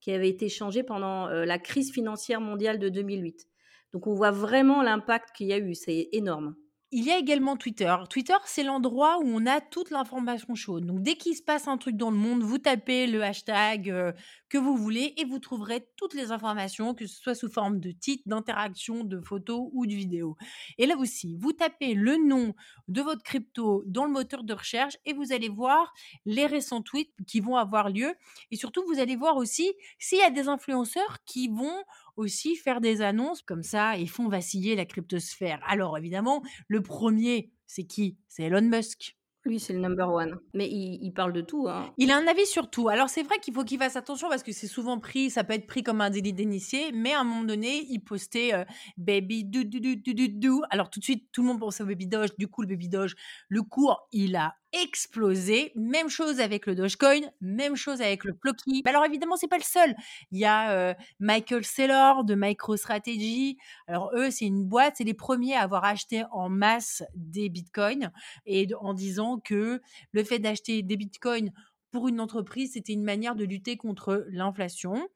qui 0.00 0.12
avait 0.12 0.30
été 0.30 0.48
changé 0.48 0.82
pendant 0.82 1.28
la 1.28 1.58
crise 1.58 1.92
financière 1.92 2.40
mondiale 2.40 2.78
de 2.78 2.88
2008. 2.88 3.48
Donc 3.92 4.06
on 4.06 4.14
voit 4.14 4.30
vraiment 4.30 4.82
l'impact 4.82 5.34
qu'il 5.34 5.48
y 5.48 5.52
a 5.52 5.58
eu, 5.58 5.74
c'est 5.74 6.08
énorme. 6.12 6.54
Il 6.92 7.04
y 7.04 7.10
a 7.10 7.18
également 7.18 7.56
Twitter. 7.56 7.92
Twitter, 8.08 8.36
c'est 8.44 8.62
l'endroit 8.62 9.18
où 9.18 9.24
on 9.26 9.44
a 9.44 9.60
toute 9.60 9.90
l'information 9.90 10.54
chaude. 10.54 10.86
Donc, 10.86 11.02
dès 11.02 11.16
qu'il 11.16 11.34
se 11.34 11.42
passe 11.42 11.66
un 11.66 11.78
truc 11.78 11.96
dans 11.96 12.12
le 12.12 12.16
monde, 12.16 12.44
vous 12.44 12.58
tapez 12.58 13.08
le 13.08 13.24
hashtag 13.24 13.90
euh, 13.90 14.12
que 14.48 14.56
vous 14.56 14.76
voulez 14.76 15.12
et 15.16 15.24
vous 15.24 15.40
trouverez 15.40 15.84
toutes 15.96 16.14
les 16.14 16.30
informations, 16.30 16.94
que 16.94 17.08
ce 17.08 17.20
soit 17.20 17.34
sous 17.34 17.50
forme 17.50 17.80
de 17.80 17.90
titres, 17.90 18.22
d'interaction, 18.26 19.02
de 19.02 19.20
photos 19.20 19.68
ou 19.72 19.84
de 19.84 19.94
vidéos. 19.94 20.36
Et 20.78 20.86
là 20.86 20.96
aussi, 20.96 21.36
vous 21.40 21.52
tapez 21.52 21.94
le 21.94 22.18
nom 22.18 22.54
de 22.86 23.02
votre 23.02 23.24
crypto 23.24 23.82
dans 23.86 24.04
le 24.04 24.12
moteur 24.12 24.44
de 24.44 24.54
recherche 24.54 24.96
et 25.04 25.12
vous 25.12 25.32
allez 25.32 25.48
voir 25.48 25.92
les 26.24 26.46
récents 26.46 26.82
tweets 26.82 27.10
qui 27.26 27.40
vont 27.40 27.56
avoir 27.56 27.90
lieu. 27.90 28.14
Et 28.52 28.56
surtout, 28.56 28.84
vous 28.86 29.00
allez 29.00 29.16
voir 29.16 29.36
aussi 29.36 29.72
s'il 29.98 30.18
y 30.18 30.22
a 30.22 30.30
des 30.30 30.46
influenceurs 30.46 31.18
qui 31.24 31.48
vont 31.48 31.82
aussi 32.16 32.56
faire 32.56 32.80
des 32.80 33.02
annonces 33.02 33.42
comme 33.42 33.62
ça 33.62 33.96
et 33.98 34.06
font 34.06 34.28
vaciller 34.28 34.74
la 34.74 34.84
cryptosphère. 34.84 35.60
Alors 35.66 35.96
évidemment, 35.98 36.42
le 36.68 36.82
premier, 36.82 37.52
c'est 37.66 37.84
qui? 37.84 38.18
C'est 38.28 38.44
Elon 38.44 38.62
Musk. 38.62 39.16
Lui, 39.46 39.60
c'est 39.60 39.72
le 39.72 39.78
number 39.78 40.12
one. 40.12 40.40
Mais 40.54 40.68
il, 40.68 41.12
parle 41.12 41.32
de 41.32 41.40
tout. 41.40 41.68
Hein. 41.68 41.92
Il 41.98 42.10
a 42.10 42.16
un 42.16 42.26
avis 42.26 42.46
sur 42.46 42.68
tout. 42.68 42.88
Alors, 42.88 43.08
c'est 43.08 43.22
vrai 43.22 43.38
qu'il 43.38 43.54
faut 43.54 43.62
qu'il 43.62 43.78
fasse 43.78 43.94
attention 43.94 44.28
parce 44.28 44.42
que 44.42 44.50
c'est 44.50 44.66
souvent 44.66 44.98
pris, 44.98 45.30
ça 45.30 45.44
peut 45.44 45.54
être 45.54 45.68
pris 45.68 45.84
comme 45.84 46.00
un 46.00 46.10
délit 46.10 46.32
d'initié, 46.32 46.90
mais 46.92 47.12
à 47.12 47.20
un 47.20 47.24
moment 47.24 47.44
donné, 47.44 47.86
il 47.88 48.00
postait 48.00 48.52
euh, 48.54 48.64
Baby 48.96 49.44
do 49.44 49.62
do 49.62 49.78
do 49.78 49.94
do 49.94 50.26
do. 50.28 50.62
Alors, 50.70 50.90
tout 50.90 50.98
de 50.98 51.04
suite, 51.04 51.28
tout 51.30 51.42
le 51.42 51.48
monde 51.48 51.60
pensait 51.60 51.84
au 51.84 51.86
Baby 51.86 52.08
Doge. 52.08 52.30
Du 52.38 52.48
coup, 52.48 52.62
le 52.62 52.68
Baby 52.68 52.88
Doge, 52.88 53.14
le 53.48 53.62
cours, 53.62 54.08
il 54.10 54.34
a 54.34 54.56
explosé. 54.72 55.72
Même 55.74 56.08
chose 56.08 56.40
avec 56.40 56.66
le 56.66 56.74
Dogecoin, 56.74 57.20
même 57.40 57.76
chose 57.76 58.00
avec 58.00 58.24
le 58.24 58.34
Floki. 58.40 58.82
alors 58.84 59.04
évidemment, 59.04 59.36
c'est 59.36 59.48
pas 59.48 59.58
le 59.58 59.62
seul. 59.62 59.94
Il 60.30 60.38
y 60.38 60.44
a 60.44 60.72
euh, 60.72 60.94
Michael 61.20 61.64
Saylor 61.64 62.24
de 62.24 62.34
MicroStrategy. 62.34 63.58
Alors 63.86 64.10
eux, 64.14 64.30
c'est 64.30 64.46
une 64.46 64.64
boîte, 64.64 64.96
c'est 64.98 65.04
les 65.04 65.14
premiers 65.14 65.54
à 65.54 65.62
avoir 65.62 65.84
acheté 65.84 66.24
en 66.32 66.48
masse 66.48 67.02
des 67.14 67.48
bitcoins 67.48 68.12
et 68.44 68.68
en 68.80 68.94
disant 68.94 69.38
que 69.38 69.80
le 70.12 70.24
fait 70.24 70.38
d'acheter 70.38 70.82
des 70.82 70.96
bitcoins 70.96 71.52
pour 71.90 72.08
une 72.08 72.20
entreprise, 72.20 72.72
c'était 72.74 72.92
une 72.92 73.04
manière 73.04 73.36
de 73.36 73.44
lutter 73.44 73.76
contre 73.76 74.26
l'inflation. 74.28 75.08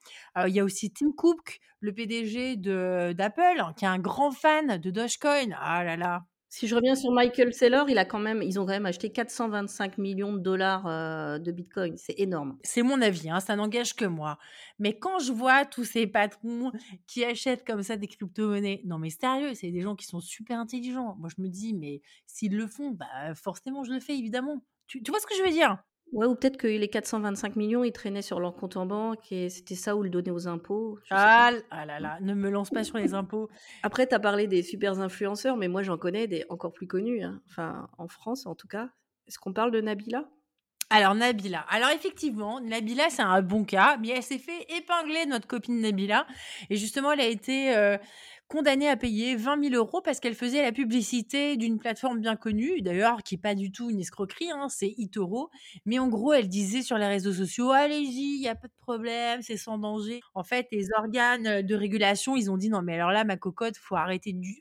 il 0.47 0.55
y 0.55 0.61
a 0.61 0.65
aussi 0.65 0.91
Tim 0.91 1.13
Cook, 1.13 1.61
le 1.81 1.93
PDG 1.93 2.57
d'Apple, 2.57 3.63
qui 3.77 3.85
est 3.85 3.89
un 3.89 3.99
grand 3.99 4.31
fan 4.31 4.79
de 4.79 4.91
Dogecoin. 4.91 5.51
Ah 5.59 5.85
là 5.85 5.97
là, 5.97 6.25
si 6.51 6.67
je 6.67 6.75
reviens 6.75 6.97
sur 6.97 7.13
Michael 7.13 7.55
Saylor, 7.55 7.89
il 7.89 7.97
a 7.97 8.05
quand 8.05 8.19
même, 8.19 8.43
ils 8.43 8.59
ont 8.59 8.67
quand 8.67 8.73
même 8.73 8.85
acheté 8.85 9.11
425 9.11 9.99
millions 9.99 10.33
de 10.33 10.41
dollars 10.41 10.85
euh, 10.89 11.39
de 11.39 11.53
Bitcoin. 11.53 11.97
C'est 11.97 12.19
énorme. 12.19 12.59
C'est 12.65 12.83
mon 12.83 13.01
avis, 13.01 13.31
hein, 13.31 13.39
ça 13.39 13.55
n'engage 13.55 13.95
que 13.95 14.05
moi. 14.05 14.37
Mais 14.81 14.99
quand 14.99 15.21
je 15.21 15.33
vois 15.33 15.65
tous 15.65 15.85
ces 15.85 16.09
patrons 16.09 16.73
qui 17.07 17.25
achètent 17.25 17.65
comme 17.65 17.85
ça 17.85 17.97
des 17.97 18.09
crypto-monnaies, 18.09 18.83
non 18.85 18.99
mais 18.99 19.11
sérieux, 19.11 19.55
c'est 19.55 19.71
des 19.71 19.81
gens 19.81 19.95
qui 19.95 20.07
sont 20.07 20.21
super 20.21 20.59
intelligents. 20.59 21.15
Moi 21.21 21.29
je 21.35 21.41
me 21.41 21.49
dis, 21.49 21.73
mais 21.73 22.03
s'ils 22.27 22.57
le 22.57 22.67
font, 22.67 22.91
bah 22.91 23.07
forcément 23.37 23.85
je 23.85 23.93
le 23.93 24.01
fais 24.01 24.19
évidemment. 24.19 24.65
Tu, 24.89 25.05
tu 25.05 25.13
vois 25.13 25.21
ce 25.21 25.27
que 25.27 25.37
je 25.37 25.45
veux 25.45 25.53
dire? 25.53 25.79
Ouais, 26.13 26.27
ou 26.27 26.35
peut-être 26.35 26.57
que 26.57 26.67
les 26.67 26.89
425 26.89 27.57
millions, 27.57 27.85
ils 27.85 27.93
traînaient 27.93 28.23
sur 28.23 28.41
leur 28.41 28.55
compte 28.57 28.77
en 28.77 28.87
banque 28.87 29.31
et 29.31 29.49
c'était 29.49 29.77
ça 29.77 29.95
ou 29.95 30.03
le 30.03 30.11
donner 30.11 30.31
aux 30.31 30.49
impôts. 30.49 30.99
Ah, 31.11 31.53
ah, 31.71 31.87
là 31.87 32.01
là, 32.01 32.19
ne 32.21 32.35
me 32.35 32.51
lance 32.51 32.71
pas 32.71 32.85
sur 32.85 32.99
les 32.99 33.15
impôts. 33.15 33.49
Après, 33.83 34.07
tu 34.07 34.15
as 34.15 34.19
parlé 34.19 34.47
des 34.47 34.63
super 34.63 35.01
influenceurs, 35.01 35.57
mais 35.57 35.69
moi 35.69 35.83
j'en 35.83 35.99
connais 35.99 36.27
des 36.27 36.45
encore 36.49 36.73
plus 36.73 36.87
connus, 36.87 37.23
hein. 37.23 37.41
enfin 37.49 37.89
en 37.99 38.09
France 38.09 38.47
en 38.47 38.55
tout 38.55 38.69
cas. 38.69 38.91
Est-ce 39.29 39.39
qu'on 39.39 39.53
parle 39.53 39.71
de 39.71 39.81
Nabila? 39.81 40.25
Alors 40.93 41.15
Nabila. 41.15 41.65
Alors 41.69 41.91
effectivement, 41.91 42.61
Nabila 42.61 43.11
c'est 43.11 43.23
un 43.23 43.43
bon 43.43 43.65
cas, 43.65 43.97
mais 43.99 44.09
elle 44.09 44.25
s'est 44.25 44.39
fait 44.39 44.67
épingler 44.77 45.27
notre 45.27 45.47
copine 45.47 45.81
Nabila 45.81 46.27
et 46.69 46.77
justement 46.77 47.13
elle 47.13 47.21
a 47.21 47.29
été 47.29 47.77
euh, 47.77 47.97
condamnée 48.51 48.89
à 48.89 48.97
payer 48.97 49.37
20 49.37 49.63
000 49.63 49.75
euros 49.77 50.01
parce 50.03 50.19
qu'elle 50.19 50.35
faisait 50.35 50.61
la 50.61 50.73
publicité 50.73 51.57
d'une 51.57 51.79
plateforme 51.79 52.19
bien 52.19 52.35
connue, 52.35 52.83
d'ailleurs, 52.83 53.23
qui 53.23 53.37
n'est 53.37 53.41
pas 53.41 53.55
du 53.55 53.71
tout 53.71 53.91
une 53.91 54.01
escroquerie, 54.01 54.51
hein, 54.51 54.67
c'est 54.69 54.93
eToro. 54.99 55.51
Mais 55.87 56.01
en 56.01 56.09
gros, 56.09 56.33
elle 56.33 56.49
disait 56.49 56.83
sur 56.83 56.99
les 56.99 57.07
réseaux 57.07 57.33
sociaux, 57.33 57.71
allez-y, 57.71 58.35
il 58.37 58.41
n'y 58.41 58.49
a 58.49 58.57
pas 58.57 58.67
de 58.67 58.73
problème, 58.81 59.41
c'est 59.43 59.57
sans 59.57 59.79
danger. 59.79 60.21
En 60.35 60.43
fait, 60.43 60.67
les 60.73 60.89
organes 60.99 61.63
de 61.63 61.75
régulation, 61.77 62.35
ils 62.37 62.51
ont 62.51 62.57
dit, 62.57 62.69
non, 62.71 62.83
mais 62.83 62.95
alors 62.95 63.13
là, 63.13 63.23
ma 63.23 63.37
cocotte, 63.37 63.77
faut 63.77 63.95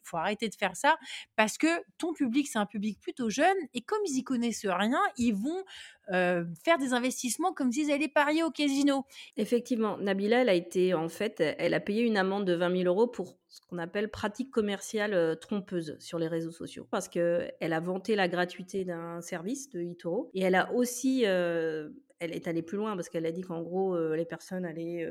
faut 0.04 0.18
arrêter 0.18 0.50
de 0.50 0.56
faire 0.56 0.76
ça 0.76 0.98
parce 1.36 1.58
que 1.58 1.68
ton 1.98 2.14
public, 2.14 2.48
c'est 2.48 2.60
un 2.60 2.66
public 2.68 3.00
plutôt 3.02 3.30
jeune 3.30 3.58
et 3.74 3.82
comme 3.82 4.00
ils 4.06 4.18
y 4.20 4.24
connaissent 4.24 4.66
rien, 4.68 5.00
ils 5.18 5.34
vont 5.34 5.64
euh, 6.12 6.46
faire 6.64 6.78
des 6.78 6.94
investissements 6.94 7.54
comme 7.54 7.72
s'ils 7.72 7.92
allaient 7.92 8.08
parier 8.08 8.44
au 8.44 8.52
casino. 8.52 9.06
Effectivement, 9.38 9.98
Nabila, 9.98 10.42
elle 10.42 10.50
a 10.50 10.54
été, 10.54 10.94
en 10.94 11.10
fait, 11.10 11.40
elle 11.40 11.74
a 11.74 11.80
payé 11.80 12.04
une 12.04 12.18
amende 12.18 12.46
de 12.46 12.54
20 12.54 12.84
000 12.84 12.84
euros 12.84 13.08
pour 13.08 13.38
ce 13.48 13.62
qu'on 13.68 13.78
appelle 13.78 14.10
pratique 14.10 14.52
commerciale 14.52 15.14
euh, 15.14 15.36
trompeuse 15.36 15.98
sur 16.00 16.20
les 16.20 16.28
réseaux 16.28 16.52
sociaux. 16.52 16.88
Parce 16.90 17.08
qu'elle 17.08 17.54
a 17.60 17.80
vanté 17.80 18.16
la 18.16 18.28
gratuité 18.28 18.86
d'un 18.86 19.22
service 19.22 19.70
de 19.70 19.82
eToro. 19.82 20.32
Et 20.34 20.42
elle 20.42 20.56
a 20.56 20.72
aussi, 20.74 21.24
euh, 21.26 21.90
elle 22.20 22.34
est 22.34 22.48
allée 22.48 22.64
plus 22.64 22.78
loin 22.78 22.96
parce 22.96 23.10
qu'elle 23.10 23.26
a 23.26 23.32
dit 23.32 23.42
qu'en 23.42 23.62
gros, 23.62 23.98
les 24.14 24.26
personnes 24.26 24.66
allaient, 24.66 25.08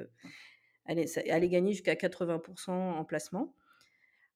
allaient 0.86 1.48
gagner 1.48 1.72
jusqu'à 1.72 1.94
80% 1.94 2.70
en 2.70 3.04
placement. 3.04 3.54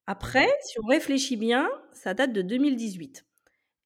Après, 0.06 0.48
si 0.62 0.78
on 0.80 0.86
réfléchit 0.86 1.36
bien, 1.36 1.68
ça 1.92 2.14
date 2.14 2.32
de 2.32 2.42
2018. 2.42 3.24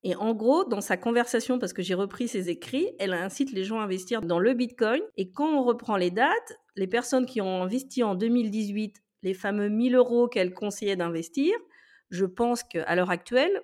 Et 0.03 0.15
en 0.15 0.33
gros, 0.33 0.63
dans 0.63 0.81
sa 0.81 0.95
conversation, 0.95 1.59
parce 1.59 1.73
que 1.73 1.81
j'ai 1.81 1.93
repris 1.93 2.27
ses 2.27 2.49
écrits, 2.49 2.89
elle 2.99 3.13
incite 3.13 3.51
les 3.51 3.63
gens 3.63 3.79
à 3.79 3.83
investir 3.83 4.21
dans 4.21 4.39
le 4.39 4.53
Bitcoin. 4.53 5.01
Et 5.17 5.31
quand 5.31 5.49
on 5.49 5.63
reprend 5.63 5.97
les 5.97 6.11
dates, 6.11 6.59
les 6.75 6.87
personnes 6.87 7.25
qui 7.25 7.41
ont 7.41 7.63
investi 7.63 8.03
en 8.03 8.15
2018 8.15 9.01
les 9.23 9.33
fameux 9.33 9.69
1000 9.69 9.95
euros 9.95 10.27
qu'elle 10.27 10.53
conseillait 10.53 10.95
d'investir, 10.95 11.53
je 12.09 12.25
pense 12.25 12.63
qu'à 12.63 12.95
l'heure 12.95 13.09
actuelle, 13.09 13.63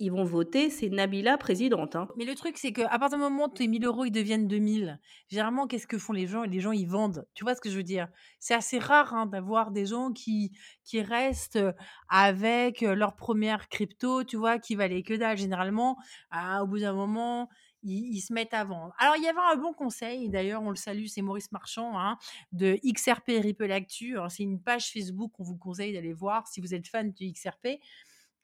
ils 0.00 0.10
vont 0.10 0.24
voter, 0.24 0.70
c'est 0.70 0.88
Nabila 0.88 1.36
présidente. 1.36 1.94
Hein. 1.94 2.08
Mais 2.16 2.24
le 2.24 2.34
truc, 2.34 2.56
c'est 2.56 2.72
qu'à 2.72 2.88
partir 2.98 3.18
du 3.18 3.22
moment 3.22 3.44
où 3.44 3.48
tes 3.48 3.68
1000 3.68 3.84
euros, 3.84 4.06
ils 4.06 4.10
deviennent 4.10 4.48
2000, 4.48 4.98
généralement, 5.28 5.66
qu'est-ce 5.66 5.86
que 5.86 5.98
font 5.98 6.14
les 6.14 6.26
gens? 6.26 6.42
Les 6.42 6.58
gens, 6.58 6.72
ils 6.72 6.88
vendent. 6.88 7.26
Tu 7.34 7.44
vois 7.44 7.54
ce 7.54 7.60
que 7.60 7.68
je 7.68 7.76
veux 7.76 7.82
dire? 7.82 8.08
C'est 8.38 8.54
assez 8.54 8.78
rare 8.78 9.12
hein, 9.14 9.26
d'avoir 9.26 9.70
des 9.70 9.84
gens 9.84 10.10
qui, 10.12 10.52
qui 10.84 11.02
restent 11.02 11.60
avec 12.08 12.80
leur 12.80 13.14
première 13.14 13.68
crypto, 13.68 14.24
tu 14.24 14.36
vois, 14.36 14.58
qui 14.58 14.74
valait 14.74 15.02
que 15.02 15.14
dalle. 15.14 15.36
Généralement, 15.36 15.98
au 16.60 16.66
bout 16.66 16.78
d'un 16.78 16.94
moment, 16.94 17.50
ils, 17.82 18.20
se 18.20 18.32
mettent 18.32 18.54
à 18.54 18.64
vendre. 18.64 18.94
Alors, 18.98 19.16
il 19.16 19.22
y 19.22 19.28
avait 19.28 19.38
un 19.52 19.56
bon 19.56 19.74
conseil, 19.74 20.30
d'ailleurs, 20.30 20.62
on 20.62 20.70
le 20.70 20.76
salue, 20.76 21.06
c'est 21.06 21.22
Maurice 21.22 21.52
Marchand, 21.52 21.98
hein, 21.98 22.16
de 22.52 22.78
XRP 22.84 23.42
Ripple 23.42 23.70
Actu. 23.70 24.16
C'est 24.30 24.42
une 24.44 24.62
page 24.62 24.90
Facebook 24.90 25.32
qu'on 25.32 25.44
vous 25.44 25.56
conseille 25.56 25.92
d'aller 25.92 26.14
voir 26.14 26.46
si 26.46 26.62
vous 26.62 26.74
êtes 26.74 26.88
fan 26.88 27.12
de 27.12 27.32
XRP. 27.32 27.80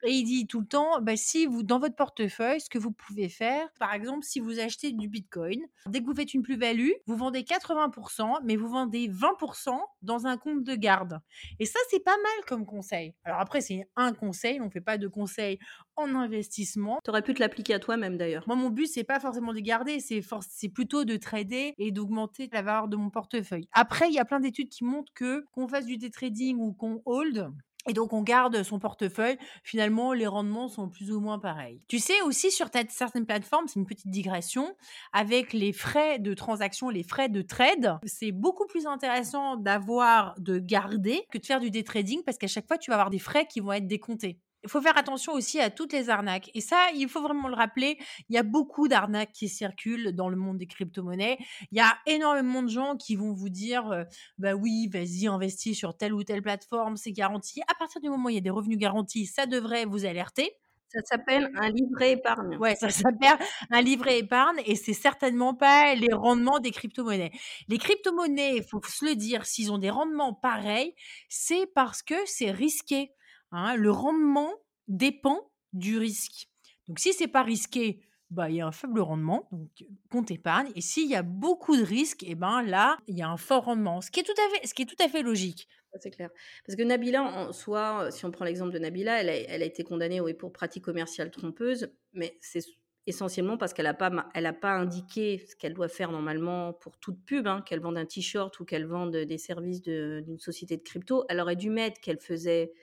Et 0.03 0.11
il 0.11 0.23
dit 0.23 0.47
tout 0.47 0.59
le 0.59 0.67
temps, 0.67 1.01
bah, 1.01 1.15
si 1.15 1.45
vous, 1.45 1.63
dans 1.63 1.79
votre 1.79 1.95
portefeuille, 1.95 2.61
ce 2.61 2.69
que 2.69 2.77
vous 2.77 2.91
pouvez 2.91 3.29
faire, 3.29 3.67
par 3.79 3.93
exemple, 3.93 4.23
si 4.23 4.39
vous 4.39 4.59
achetez 4.59 4.91
du 4.91 5.09
Bitcoin, 5.09 5.59
dès 5.87 6.01
que 6.01 6.05
vous 6.05 6.13
faites 6.13 6.33
une 6.33 6.43
plus-value, 6.43 6.91
vous 7.07 7.15
vendez 7.15 7.41
80%, 7.41 8.39
mais 8.43 8.55
vous 8.55 8.67
vendez 8.67 9.09
20% 9.09 9.77
dans 10.01 10.27
un 10.27 10.37
compte 10.37 10.63
de 10.63 10.75
garde. 10.75 11.19
Et 11.59 11.65
ça, 11.65 11.79
c'est 11.89 12.03
pas 12.03 12.15
mal 12.17 12.45
comme 12.45 12.65
conseil. 12.65 13.15
Alors 13.23 13.39
après, 13.39 13.61
c'est 13.61 13.89
un 13.95 14.13
conseil, 14.13 14.61
on 14.61 14.65
ne 14.65 14.69
fait 14.69 14.81
pas 14.81 14.97
de 14.97 15.07
conseil 15.07 15.59
en 15.95 16.13
investissement. 16.15 16.99
Tu 17.03 17.09
aurais 17.09 17.23
pu 17.23 17.33
te 17.33 17.39
l'appliquer 17.39 17.73
à 17.73 17.79
toi-même 17.79 18.17
d'ailleurs. 18.17 18.43
Moi, 18.47 18.55
mon 18.55 18.69
but, 18.69 18.87
c'est 18.87 19.03
pas 19.03 19.19
forcément 19.19 19.53
de 19.53 19.59
garder, 19.59 19.99
c'est, 19.99 20.21
c'est 20.49 20.69
plutôt 20.69 21.05
de 21.05 21.17
trader 21.17 21.73
et 21.77 21.91
d'augmenter 21.91 22.49
la 22.51 22.61
valeur 22.61 22.87
de 22.87 22.97
mon 22.97 23.09
portefeuille. 23.09 23.67
Après, 23.71 24.07
il 24.09 24.13
y 24.13 24.19
a 24.19 24.25
plein 24.25 24.39
d'études 24.39 24.69
qui 24.69 24.83
montrent 24.83 25.11
que 25.13 25.45
qu'on 25.51 25.67
fasse 25.67 25.85
du 25.85 25.97
day 25.97 26.09
trading 26.09 26.57
ou 26.59 26.73
qu'on 26.73 27.01
hold, 27.05 27.51
et 27.87 27.93
donc, 27.93 28.13
on 28.13 28.21
garde 28.21 28.63
son 28.63 28.79
portefeuille. 28.79 29.37
Finalement, 29.63 30.13
les 30.13 30.27
rendements 30.27 30.67
sont 30.67 30.89
plus 30.89 31.11
ou 31.11 31.19
moins 31.19 31.39
pareils. 31.39 31.81
Tu 31.87 31.99
sais 31.99 32.21
aussi, 32.21 32.51
sur 32.51 32.69
certaines 32.89 33.25
plateformes, 33.25 33.67
c'est 33.67 33.79
une 33.79 33.85
petite 33.85 34.09
digression, 34.09 34.75
avec 35.13 35.53
les 35.53 35.73
frais 35.73 36.19
de 36.19 36.33
transaction, 36.33 36.89
les 36.89 37.03
frais 37.03 37.29
de 37.29 37.41
trade, 37.41 37.97
c'est 38.05 38.31
beaucoup 38.31 38.65
plus 38.67 38.85
intéressant 38.85 39.55
d'avoir, 39.57 40.35
de 40.39 40.59
garder 40.59 41.25
que 41.31 41.37
de 41.37 41.45
faire 41.45 41.59
du 41.59 41.71
day 41.71 41.83
trading 41.83 42.21
parce 42.23 42.37
qu'à 42.37 42.47
chaque 42.47 42.67
fois, 42.67 42.77
tu 42.77 42.91
vas 42.91 42.95
avoir 42.95 43.09
des 43.09 43.19
frais 43.19 43.45
qui 43.45 43.59
vont 43.59 43.71
être 43.71 43.87
décomptés 43.87 44.39
il 44.63 44.69
faut 44.69 44.81
faire 44.81 44.97
attention 44.97 45.33
aussi 45.33 45.59
à 45.59 45.69
toutes 45.69 45.93
les 45.93 46.09
arnaques. 46.09 46.49
Et 46.53 46.61
ça, 46.61 46.87
il 46.95 47.07
faut 47.09 47.21
vraiment 47.21 47.47
le 47.47 47.55
rappeler, 47.55 47.97
il 48.29 48.35
y 48.35 48.37
a 48.37 48.43
beaucoup 48.43 48.87
d'arnaques 48.87 49.31
qui 49.31 49.49
circulent 49.49 50.11
dans 50.13 50.29
le 50.29 50.35
monde 50.35 50.57
des 50.57 50.67
crypto-monnaies. 50.67 51.37
Il 51.71 51.77
y 51.77 51.81
a 51.81 51.97
énormément 52.05 52.63
de 52.63 52.69
gens 52.69 52.95
qui 52.97 53.15
vont 53.15 53.33
vous 53.33 53.49
dire, 53.49 54.05
bah 54.37 54.55
oui, 54.55 54.89
vas-y, 54.91 55.27
investis 55.27 55.77
sur 55.77 55.95
telle 55.95 56.13
ou 56.13 56.23
telle 56.23 56.41
plateforme, 56.41 56.97
c'est 56.97 57.11
garanti. 57.11 57.61
À 57.67 57.75
partir 57.75 58.01
du 58.01 58.09
moment 58.09 58.25
où 58.25 58.29
il 58.29 58.35
y 58.35 58.39
a 58.39 58.41
des 58.41 58.49
revenus 58.49 58.77
garantis, 58.77 59.25
ça 59.25 59.45
devrait 59.45 59.85
vous 59.85 60.05
alerter. 60.05 60.53
Ça 60.89 61.01
s'appelle 61.03 61.49
un 61.55 61.69
livret 61.69 62.13
épargne. 62.13 62.55
Ouais, 62.57 62.75
ça 62.75 62.89
s'appelle 62.89 63.37
un 63.71 63.81
livret 63.81 64.19
épargne 64.19 64.61
et 64.65 64.75
c'est 64.75 64.93
certainement 64.93 65.53
pas 65.53 65.93
les 65.95 66.13
rendements 66.13 66.59
des 66.59 66.71
crypto-monnaies. 66.71 67.31
Les 67.67 67.77
crypto-monnaies, 67.77 68.55
il 68.57 68.63
faut 68.63 68.81
se 68.87 69.03
le 69.03 69.15
dire, 69.15 69.45
s'ils 69.45 69.69
ont 69.71 69.77
des 69.77 69.89
rendements 69.89 70.33
pareils, 70.33 70.95
c'est 71.27 71.67
parce 71.75 72.01
que 72.01 72.15
c'est 72.25 72.51
risqué. 72.51 73.11
Hein, 73.51 73.75
le 73.75 73.91
rendement 73.91 74.53
dépend 74.87 75.51
du 75.73 75.97
risque. 75.97 76.47
Donc 76.87 76.99
si 76.99 77.13
c'est 77.13 77.27
pas 77.27 77.43
risqué, 77.43 78.01
bah, 78.29 78.49
il 78.49 78.57
y 78.57 78.61
a 78.61 78.67
un 78.67 78.71
faible 78.71 78.99
rendement, 78.99 79.47
donc 79.51 79.69
compte 80.11 80.31
épargne. 80.31 80.69
Et 80.75 80.81
s'il 80.81 81.09
y 81.09 81.15
a 81.15 81.23
beaucoup 81.23 81.77
de 81.77 81.83
risques, 81.83 82.23
eh 82.25 82.35
ben 82.35 82.61
là, 82.61 82.97
il 83.07 83.17
y 83.17 83.21
a 83.21 83.29
un 83.29 83.37
fort 83.37 83.65
rendement, 83.65 84.01
ce 84.01 84.11
qui 84.11 84.19
est 84.19 84.23
tout 84.23 84.33
à 84.33 84.55
fait, 84.55 84.67
ce 84.67 84.73
qui 84.73 84.81
est 84.81 84.85
tout 84.85 85.01
à 85.01 85.07
fait 85.07 85.21
logique. 85.21 85.67
C'est 85.99 86.11
clair. 86.11 86.29
Parce 86.65 86.75
que 86.75 86.83
Nabila, 86.83 87.23
en 87.23 87.53
soi, 87.53 88.11
si 88.11 88.25
on 88.25 88.31
prend 88.31 88.45
l'exemple 88.45 88.71
de 88.71 88.77
Nabila, 88.77 89.23
elle 89.23 89.63
a, 89.63 89.65
été 89.65 89.83
condamnée 89.83 90.21
pour 90.33 90.51
pratique 90.51 90.83
commerciale 90.83 91.31
trompeuse, 91.31 91.89
mais 92.13 92.37
c'est 92.39 92.63
essentiellement 93.07 93.57
parce 93.57 93.73
qu'elle 93.73 93.85
n'a 93.85 93.93
pas, 93.93 94.11
pas 94.11 94.71
indiqué 94.71 95.39
ce 95.39 95.55
qu'elle 95.55 95.73
doit 95.73 95.87
faire 95.87 96.11
normalement 96.11 96.73
pour 96.73 96.97
toute 96.97 97.23
pub, 97.25 97.47
hein, 97.47 97.63
qu'elle 97.65 97.79
vende 97.79 97.97
un 97.97 98.05
t-shirt 98.05 98.59
ou 98.59 98.65
qu'elle 98.65 98.85
vende 98.85 99.15
des 99.15 99.37
services 99.37 99.81
d'une 99.81 100.37
société 100.37 100.77
de 100.77 100.83
crypto. 100.83 101.25
Elle 101.29 101.39
aurait 101.39 101.55
dû 101.55 101.69
mettre 101.69 101.99
qu'elle 102.01 102.19
faisait 102.19 102.73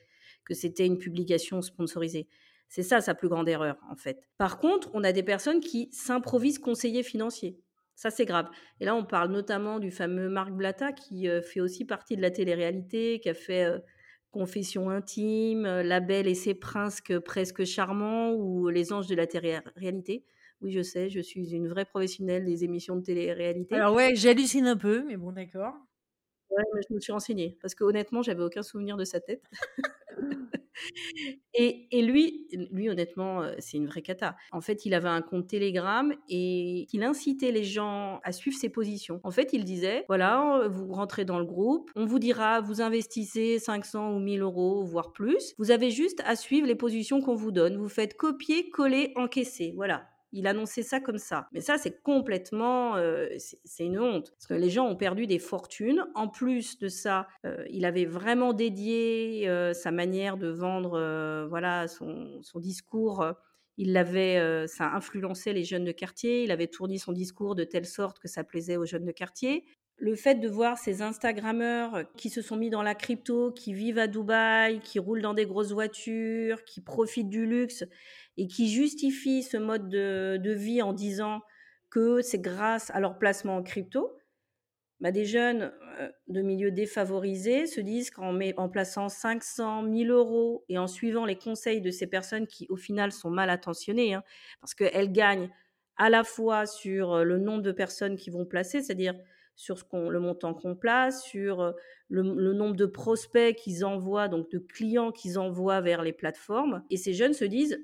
que 0.45 0.55
c'était 0.55 0.87
une 0.87 0.99
publication 0.99 1.63
sponsorisée. 1.63 2.29
C'est 2.69 2.83
ça 2.83 3.01
sa 3.01 3.15
plus 3.15 3.29
grande 3.29 3.49
erreur, 3.49 3.77
en 3.91 3.97
fait. 3.97 4.21
Par 4.39 4.59
contre, 4.59 4.91
on 4.95 5.05
a 5.05 5.13
des 5.13 5.23
personnes 5.23 5.61
qui 5.61 5.89
s'improvisent 5.93 6.59
conseillers 6.59 7.03
financiers. 7.03 7.59
Ça, 7.95 8.11
c'est 8.11 8.25
grave. 8.25 8.49
Et 8.81 8.85
là, 8.85 8.95
on 8.97 9.05
parle 9.05 9.31
notamment 9.31 9.79
du 9.79 9.91
fameux 9.91 10.29
Marc 10.29 10.53
Blatta, 10.53 10.93
qui 10.93 11.29
euh, 11.29 11.43
fait 11.43 11.61
aussi 11.61 11.85
partie 11.85 12.17
de 12.17 12.23
la 12.23 12.31
télé-réalité, 12.31 13.21
qui 13.21 13.29
a 13.29 13.35
fait 13.35 13.65
euh, 13.65 13.79
Confession 14.33 14.91
intime, 14.91 15.65
euh, 15.65 15.85
La 15.85 16.01
Belle 16.01 16.27
et 16.27 16.35
ses 16.35 16.55
princes 16.55 17.01
presque 17.25 17.65
charmants, 17.65 18.33
ou 18.33 18.69
Les 18.69 18.93
anges 18.93 19.07
de 19.07 19.15
la 19.15 19.29
télé-réalité. 19.29 20.25
Oui, 20.61 20.73
je 20.73 20.83
sais, 20.83 21.11
je 21.11 21.21
suis 21.21 21.53
une 21.53 21.69
vraie 21.69 21.85
professionnelle 21.85 22.45
des 22.45 22.65
émissions 22.65 22.97
de 22.97 23.03
télé-réalité. 23.03 23.77
Alors 23.77 23.95
ouais, 23.95 24.15
j'hallucine 24.17 24.67
un 24.67 24.77
peu, 24.77 25.05
mais 25.07 25.17
bon, 25.17 25.31
d'accord. 25.31 25.75
Ouais, 26.57 26.65
mais 26.75 26.81
je 26.89 26.95
me 26.95 27.01
suis 27.01 27.13
renseignée, 27.13 27.57
parce 27.61 27.75
que 27.75 27.85
honnêtement, 27.85 28.23
j'avais 28.23 28.43
aucun 28.43 28.63
souvenir 28.63 28.97
de 28.97 29.05
sa 29.05 29.21
tête. 29.21 29.43
Et, 31.55 31.87
et, 31.93 32.03
lui, 32.03 32.49
lui, 32.73 32.91
honnêtement, 32.91 33.43
c'est 33.59 33.77
une 33.77 33.87
vraie 33.87 34.03
cata. 34.03 34.37
En 34.51 34.61
fait, 34.61 34.85
il 34.87 34.95
avait 34.95 35.09
un 35.09 35.23
compte 35.23 35.47
Telegram 35.47 36.13
et 36.29 36.89
il 36.93 37.03
incitait 37.05 37.53
les 37.53 37.63
gens 37.63 38.21
à 38.25 38.33
suivre 38.33 38.57
ses 38.59 38.69
positions. 38.69 39.21
En 39.23 39.31
fait, 39.31 39.53
il 39.53 39.65
disait, 39.65 40.05
voilà, 40.09 40.67
vous 40.69 40.93
rentrez 40.93 41.25
dans 41.25 41.39
le 41.39 41.45
groupe, 41.45 41.91
on 41.95 42.07
vous 42.07 42.19
dira, 42.19 42.61
vous 42.61 42.81
investissez 42.83 43.59
500 43.59 44.15
ou 44.15 44.19
1000 44.19 44.43
euros, 44.43 44.85
voire 44.85 45.13
plus. 45.13 45.55
Vous 45.59 45.71
avez 45.71 45.91
juste 45.91 46.21
à 46.25 46.35
suivre 46.35 46.67
les 46.67 46.75
positions 46.75 47.21
qu'on 47.21 47.35
vous 47.37 47.53
donne. 47.53 47.77
Vous 47.77 47.89
faites 47.89 48.17
copier, 48.17 48.69
coller, 48.71 49.13
encaisser. 49.17 49.73
Voilà. 49.77 50.14
Il 50.37 50.49
annonçait 50.49 50.83
ça 50.83 50.99
comme 50.99 51.19
ça. 51.19 51.47
Mais 51.53 51.61
ça, 51.61 51.79
c'est 51.79 52.03
complètement, 52.03 52.97
euh, 52.97 53.29
c'est 53.39 53.85
une 53.85 54.01
honte. 54.01 54.33
Parce 54.33 54.49
que 54.49 54.55
les 54.55 54.69
gens 54.69 54.85
ont 54.85 54.97
perdu 54.97 55.29
des 55.29 55.39
fortunes. 55.39 56.05
En 56.17 56.27
plus 56.27 56.77
de 56.81 56.89
ça, 56.89 57.29
euh, 57.47 57.65
il 57.71 57.85
avait 57.85 58.05
vraiment 58.05 58.53
dédié 58.53 59.49
euh, 59.49 59.73
sa 59.73 59.93
manière 59.93 60.37
de 60.37 60.49
vendre, 60.49 61.47
voilà, 61.49 61.87
son, 61.87 62.43
discours. 62.57 63.25
Il 63.77 63.93
l'avait, 63.93 64.67
ça 64.67 64.91
influençait 64.93 65.53
les 65.53 65.63
jeunes 65.63 65.85
de 65.85 65.93
quartier. 65.93 66.43
Il 66.43 66.51
avait 66.51 66.67
tourné 66.67 66.99
son 66.99 67.13
discours 67.13 67.55
de 67.55 67.63
telle 67.63 67.87
sorte 67.87 68.19
que 68.19 68.27
ça 68.27 68.43
plaisait 68.43 68.77
aux 68.77 68.87
jeunes 68.87 69.05
de 69.05 69.13
quartier. 69.13 69.65
Le 69.99 70.17
fait 70.17 70.35
de 70.35 70.49
voir 70.49 70.77
ces 70.77 71.03
Instagrammeurs 71.03 72.03
qui 72.17 72.29
se 72.29 72.43
sont 72.43 72.57
mis 72.57 72.71
dans 72.71 72.83
la 72.83 72.97
crypto, 72.97 73.53
qui 73.53 73.73
vivent 73.73 73.99
à 73.99 74.09
Dubaï, 74.09 74.81
qui 74.81 74.99
roulent 74.99 75.23
dans 75.23 75.35
des 75.35 75.47
grosses 75.47 75.71
voitures, 75.71 76.65
qui 76.65 76.81
profitent 76.81 77.29
du 77.29 77.47
luxe 77.47 77.85
et 78.37 78.47
qui 78.47 78.69
justifient 78.69 79.43
ce 79.43 79.57
mode 79.57 79.89
de, 79.89 80.53
vie 80.53 80.83
en 80.83 80.93
disant 80.93 81.41
que 81.91 82.21
c'est 82.23 82.41
grâce 82.41 82.91
à 82.91 83.01
leur 83.01 83.19
placement 83.19 83.57
en 83.57 83.63
crypto, 83.63 84.17
bah 85.01 85.13
des 85.13 85.25
jeunes 85.25 85.73
euh, 86.01 86.09
de 86.29 86.41
milieux 86.41 86.71
défavorisés 86.71 87.67
se 87.67 87.81
disent 87.81 88.11
qu'en 88.11 88.39
en 88.57 88.69
plaçant 88.69 89.09
500 89.09 89.85
000 89.93 90.11
euros 90.11 90.65
et 90.69 90.79
en 90.79 90.87
suivant 90.87 91.25
les 91.25 91.37
conseils 91.37 91.81
de 91.81 91.91
ces 91.91 92.07
personnes 92.07 92.47
qui 92.47 92.67
au 92.69 92.77
final 92.77 93.13
sont 93.13 93.31
mal 93.31 93.51
attentionnées, 93.51 94.15
hein, 94.15 94.23
parce 94.61 94.75
qu'elles 94.75 95.13
gagnent 95.13 95.51
à 95.97 96.11
la 96.11 96.25
fois 96.25 96.67
sur 96.67 97.13
euh, 97.13 97.25
le 97.25 97.39
nombre 97.39 97.63
de 97.63 97.73
personnes 97.73 98.17
qui 98.17 98.31
vont 98.31 98.45
placer, 98.45 98.83
c'est-à-dire 98.83 99.15
sur 99.57 99.77
le 99.93 100.19
montant 100.19 100.53
qu'on 100.53 100.75
place, 100.75 101.23
sur 101.23 101.75
le, 102.09 102.53
nombre 102.53 102.77
de 102.77 102.87
prospects 102.87 103.55
qu'ils 103.57 103.85
envoient, 103.85 104.29
donc 104.29 104.51
de 104.51 104.59
clients 104.59 105.13
qu'ils 105.13 105.39
envoient 105.39 105.81
vers 105.81 106.03
les 106.03 106.13
plateformes. 106.13 106.83
Et 106.91 106.97
ces 106.97 107.15
jeunes 107.15 107.35
se 107.35 107.45
disent, 107.45 107.81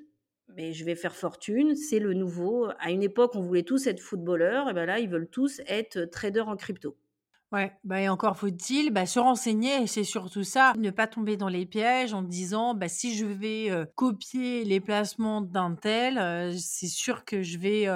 mais 0.56 0.72
je 0.72 0.84
vais 0.84 0.94
faire 0.94 1.14
fortune, 1.16 1.74
c'est 1.76 1.98
le 1.98 2.14
nouveau. 2.14 2.68
À 2.78 2.90
une 2.90 3.02
époque, 3.02 3.34
on 3.34 3.40
voulait 3.40 3.62
tous 3.62 3.86
être 3.86 4.00
footballeurs, 4.00 4.68
et 4.68 4.74
ben 4.74 4.86
là, 4.86 4.98
ils 4.98 5.08
veulent 5.08 5.28
tous 5.28 5.60
être 5.66 6.04
traders 6.04 6.48
en 6.48 6.56
crypto. 6.56 6.96
Ouais, 7.52 7.72
bah, 7.82 8.00
et 8.00 8.08
encore 8.08 8.36
faut-il 8.38 8.90
bah, 8.92 9.06
se 9.06 9.18
renseigner, 9.18 9.88
c'est 9.88 10.04
surtout 10.04 10.44
ça, 10.44 10.72
ne 10.78 10.90
pas 10.90 11.08
tomber 11.08 11.36
dans 11.36 11.48
les 11.48 11.66
pièges 11.66 12.14
en 12.14 12.22
disant 12.22 12.74
bah, 12.74 12.88
si 12.88 13.16
je 13.16 13.26
vais 13.26 13.70
copier 13.96 14.62
les 14.64 14.78
placements 14.80 15.40
d'un 15.40 15.74
tel, 15.74 16.56
c'est 16.60 16.86
sûr 16.86 17.24
que 17.24 17.42
je 17.42 17.58
vais 17.58 17.86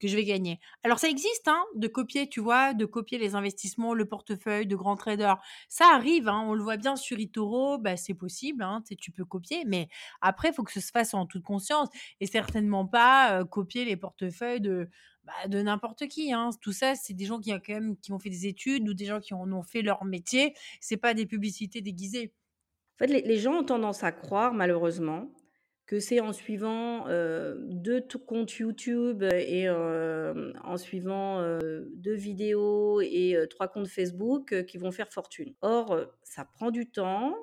que 0.00 0.08
je 0.08 0.16
vais 0.16 0.24
gagner. 0.24 0.58
Alors 0.82 0.98
ça 0.98 1.08
existe, 1.08 1.46
hein, 1.48 1.64
de 1.76 1.86
copier, 1.88 2.28
tu 2.28 2.40
vois, 2.40 2.74
de 2.74 2.84
copier 2.84 3.16
les 3.18 3.34
investissements, 3.36 3.94
le 3.94 4.04
portefeuille 4.06 4.66
de 4.66 4.76
grands 4.76 4.96
traders. 4.96 5.38
Ça 5.68 5.86
arrive, 5.94 6.28
hein, 6.28 6.42
on 6.44 6.52
le 6.54 6.62
voit 6.62 6.76
bien 6.76 6.96
sur 6.96 7.18
eToro, 7.18 7.78
bah, 7.78 7.96
c'est 7.96 8.12
possible, 8.14 8.62
hein, 8.64 8.82
tu 8.98 9.12
peux 9.12 9.24
copier, 9.24 9.62
mais 9.66 9.88
après, 10.20 10.52
faut 10.52 10.64
que 10.64 10.72
ce 10.72 10.80
se 10.80 10.90
fasse 10.90 11.14
en 11.14 11.26
toute 11.26 11.44
conscience 11.44 11.88
et 12.20 12.26
certainement 12.26 12.86
pas 12.86 13.44
copier 13.44 13.84
les 13.84 13.96
portefeuilles 13.96 14.60
de, 14.60 14.88
bah, 15.26 15.48
de 15.48 15.60
n'importe 15.60 16.06
qui. 16.06 16.32
Hein. 16.32 16.50
Tout 16.60 16.72
ça, 16.72 16.94
c'est 16.94 17.14
des 17.14 17.24
gens 17.24 17.40
qui, 17.40 17.52
ont 17.52 17.60
quand 17.64 17.74
même, 17.74 17.96
qui 17.96 18.12
ont 18.12 18.18
fait 18.18 18.30
des 18.30 18.46
études 18.46 18.88
ou 18.88 18.94
des 18.94 19.04
gens 19.04 19.20
qui 19.20 19.34
en 19.34 19.50
ont 19.52 19.62
fait 19.62 19.82
leur 19.82 20.04
métier. 20.04 20.54
C'est 20.80 20.96
pas 20.96 21.14
des 21.14 21.26
publicités 21.26 21.80
déguisées. 21.80 22.32
En 22.94 23.04
fait, 23.04 23.08
les 23.08 23.36
gens 23.36 23.58
ont 23.58 23.64
tendance 23.64 24.04
à 24.04 24.12
croire, 24.12 24.54
malheureusement, 24.54 25.30
que 25.86 26.00
c'est 26.00 26.20
en 26.20 26.32
suivant 26.32 27.06
deux 27.58 28.06
comptes 28.26 28.52
YouTube 28.54 29.22
et 29.22 29.68
en 29.68 30.76
suivant 30.76 31.58
deux 31.60 32.14
vidéos 32.14 33.00
et 33.02 33.36
trois 33.50 33.68
comptes 33.68 33.88
Facebook 33.88 34.64
qu'ils 34.64 34.80
vont 34.80 34.92
faire 34.92 35.12
fortune. 35.12 35.54
Or, 35.60 36.06
ça 36.22 36.44
prend 36.44 36.70
du 36.70 36.90
temps, 36.90 37.34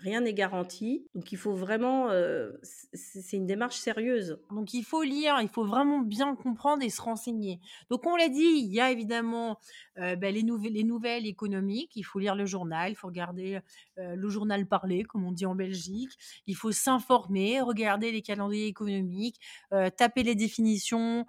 rien 0.00 0.20
n'est 0.20 0.34
garanti. 0.34 1.06
Donc 1.14 1.32
il 1.32 1.38
faut 1.38 1.54
vraiment, 1.54 2.10
euh, 2.10 2.52
c'est 2.92 3.36
une 3.36 3.46
démarche 3.46 3.76
sérieuse. 3.76 4.38
Donc 4.50 4.74
il 4.74 4.84
faut 4.84 5.02
lire, 5.02 5.38
il 5.40 5.48
faut 5.48 5.64
vraiment 5.64 6.00
bien 6.00 6.34
comprendre 6.36 6.82
et 6.82 6.90
se 6.90 7.02
renseigner. 7.02 7.60
Donc 7.90 8.06
on 8.06 8.16
l'a 8.16 8.28
dit, 8.28 8.40
il 8.40 8.72
y 8.72 8.80
a 8.80 8.90
évidemment 8.90 9.58
euh, 9.98 10.16
ben, 10.16 10.34
les, 10.34 10.42
nouvelles, 10.42 10.72
les 10.72 10.84
nouvelles 10.84 11.26
économiques, 11.26 11.92
il 11.96 12.02
faut 12.02 12.18
lire 12.18 12.34
le 12.34 12.46
journal, 12.46 12.90
il 12.90 12.94
faut 12.94 13.08
regarder 13.08 13.60
euh, 13.98 14.14
le 14.14 14.28
journal 14.28 14.66
parlé, 14.66 15.04
comme 15.04 15.24
on 15.24 15.32
dit 15.32 15.46
en 15.46 15.54
Belgique, 15.54 16.12
il 16.46 16.56
faut 16.56 16.72
s'informer, 16.72 17.60
regarder 17.60 18.12
les 18.12 18.22
calendriers 18.22 18.66
économiques, 18.66 19.40
taper 19.96 20.22
les 20.22 20.34
définitions, 20.34 21.26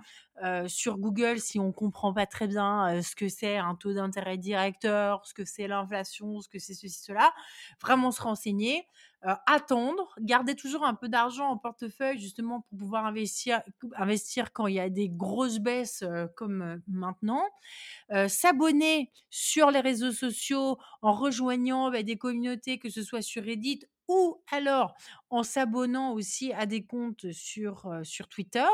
sur 0.67 0.97
Google 0.97 1.39
si 1.39 1.59
on 1.59 1.71
comprend 1.71 2.13
pas 2.13 2.25
très 2.25 2.47
bien 2.47 3.01
ce 3.01 3.15
que 3.15 3.29
c'est 3.29 3.57
un 3.57 3.75
taux 3.75 3.93
d'intérêt 3.93 4.37
directeur, 4.37 5.25
ce 5.25 5.33
que 5.33 5.45
c'est 5.45 5.67
l'inflation, 5.67 6.41
ce 6.41 6.49
que 6.49 6.59
c'est 6.59 6.73
ceci, 6.73 7.01
cela. 7.03 7.33
Vraiment 7.81 8.11
se 8.11 8.21
renseigner, 8.21 8.85
attendre, 9.47 10.13
garder 10.19 10.55
toujours 10.55 10.85
un 10.85 10.95
peu 10.95 11.09
d'argent 11.09 11.47
en 11.49 11.57
portefeuille 11.57 12.19
justement 12.19 12.61
pour 12.61 12.77
pouvoir 12.79 13.05
investir, 13.05 13.61
investir 13.95 14.53
quand 14.53 14.67
il 14.67 14.75
y 14.75 14.79
a 14.79 14.89
des 14.89 15.09
grosses 15.09 15.59
baisses 15.59 16.03
comme 16.35 16.81
maintenant. 16.87 17.43
S'abonner 18.27 19.11
sur 19.29 19.71
les 19.71 19.79
réseaux 19.81 20.11
sociaux 20.11 20.77
en 21.01 21.11
rejoignant 21.13 21.91
bah, 21.91 22.03
des 22.03 22.17
communautés, 22.17 22.79
que 22.79 22.89
ce 22.89 23.03
soit 23.03 23.21
sur 23.21 23.43
Reddit 23.43 23.81
ou 24.07 24.41
alors 24.51 24.95
en 25.29 25.43
s'abonnant 25.43 26.13
aussi 26.13 26.51
à 26.53 26.65
des 26.65 26.83
comptes 26.83 27.31
sur, 27.31 27.91
sur 28.03 28.27
Twitter. 28.27 28.65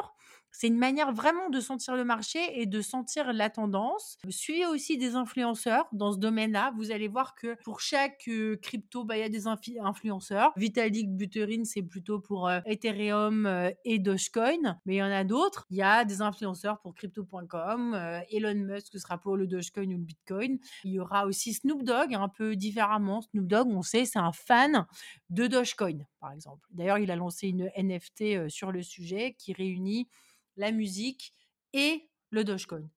C'est 0.57 0.67
une 0.67 0.77
manière 0.77 1.11
vraiment 1.11 1.49
de 1.49 1.59
sentir 1.59 1.95
le 1.95 2.05
marché 2.05 2.39
et 2.61 2.65
de 2.65 2.79
sentir 2.79 3.33
la 3.33 3.49
tendance. 3.49 4.17
Suivez 4.29 4.65
aussi 4.65 4.97
des 4.97 5.15
influenceurs 5.15 5.85
dans 5.91 6.13
ce 6.13 6.17
domaine-là. 6.17 6.71
Vous 6.77 6.91
allez 6.91 7.09
voir 7.09 7.35
que 7.35 7.55
pour 7.63 7.81
chaque 7.81 8.29
crypto, 8.61 9.03
bah, 9.03 9.17
il 9.17 9.19
y 9.19 9.23
a 9.23 9.29
des 9.29 9.47
influenceurs. 9.47 10.53
Vitalik 10.55 11.13
Buterin, 11.13 11.65
c'est 11.65 11.81
plutôt 11.81 12.21
pour 12.21 12.49
Ethereum 12.65 13.71
et 13.83 13.99
Dogecoin, 13.99 14.79
mais 14.85 14.95
il 14.95 14.97
y 14.97 15.03
en 15.03 15.11
a 15.11 15.25
d'autres. 15.25 15.67
Il 15.71 15.77
y 15.77 15.81
a 15.81 16.05
des 16.05 16.21
influenceurs 16.21 16.79
pour 16.79 16.95
crypto.com. 16.95 18.23
Elon 18.31 18.55
Musk 18.55 18.87
ce 18.93 18.99
sera 18.99 19.17
pour 19.17 19.35
le 19.35 19.47
Dogecoin 19.47 19.87
ou 19.87 19.97
le 19.97 19.97
Bitcoin. 19.97 20.57
Il 20.85 20.91
y 20.91 20.99
aura 20.99 21.25
aussi 21.25 21.53
Snoop 21.53 21.83
Dogg, 21.83 22.13
un 22.13 22.29
peu 22.29 22.55
différemment. 22.55 23.21
Snoop 23.21 23.45
Dogg, 23.45 23.67
on 23.67 23.81
sait, 23.81 24.05
c'est 24.05 24.19
un 24.19 24.31
fan 24.31 24.85
de 25.29 25.47
Dogecoin, 25.47 26.05
par 26.21 26.31
exemple. 26.31 26.65
D'ailleurs, 26.71 26.99
il 26.99 27.11
a 27.11 27.17
lancé 27.17 27.49
une 27.49 27.69
NFT 27.75 28.49
sur 28.49 28.71
le 28.71 28.81
sujet 28.83 29.35
qui 29.37 29.51
réunit 29.51 30.07
la 30.57 30.71
musique 30.71 31.33
et 31.73 32.09
le 32.29 32.43
Dogecoin. 32.43 32.89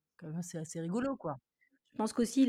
C'est 0.43 0.59
assez 0.59 0.81
rigolo, 0.81 1.17
quoi. 1.17 1.39
Je 1.93 1.97
pense 1.97 2.13
qu'aussi 2.13 2.47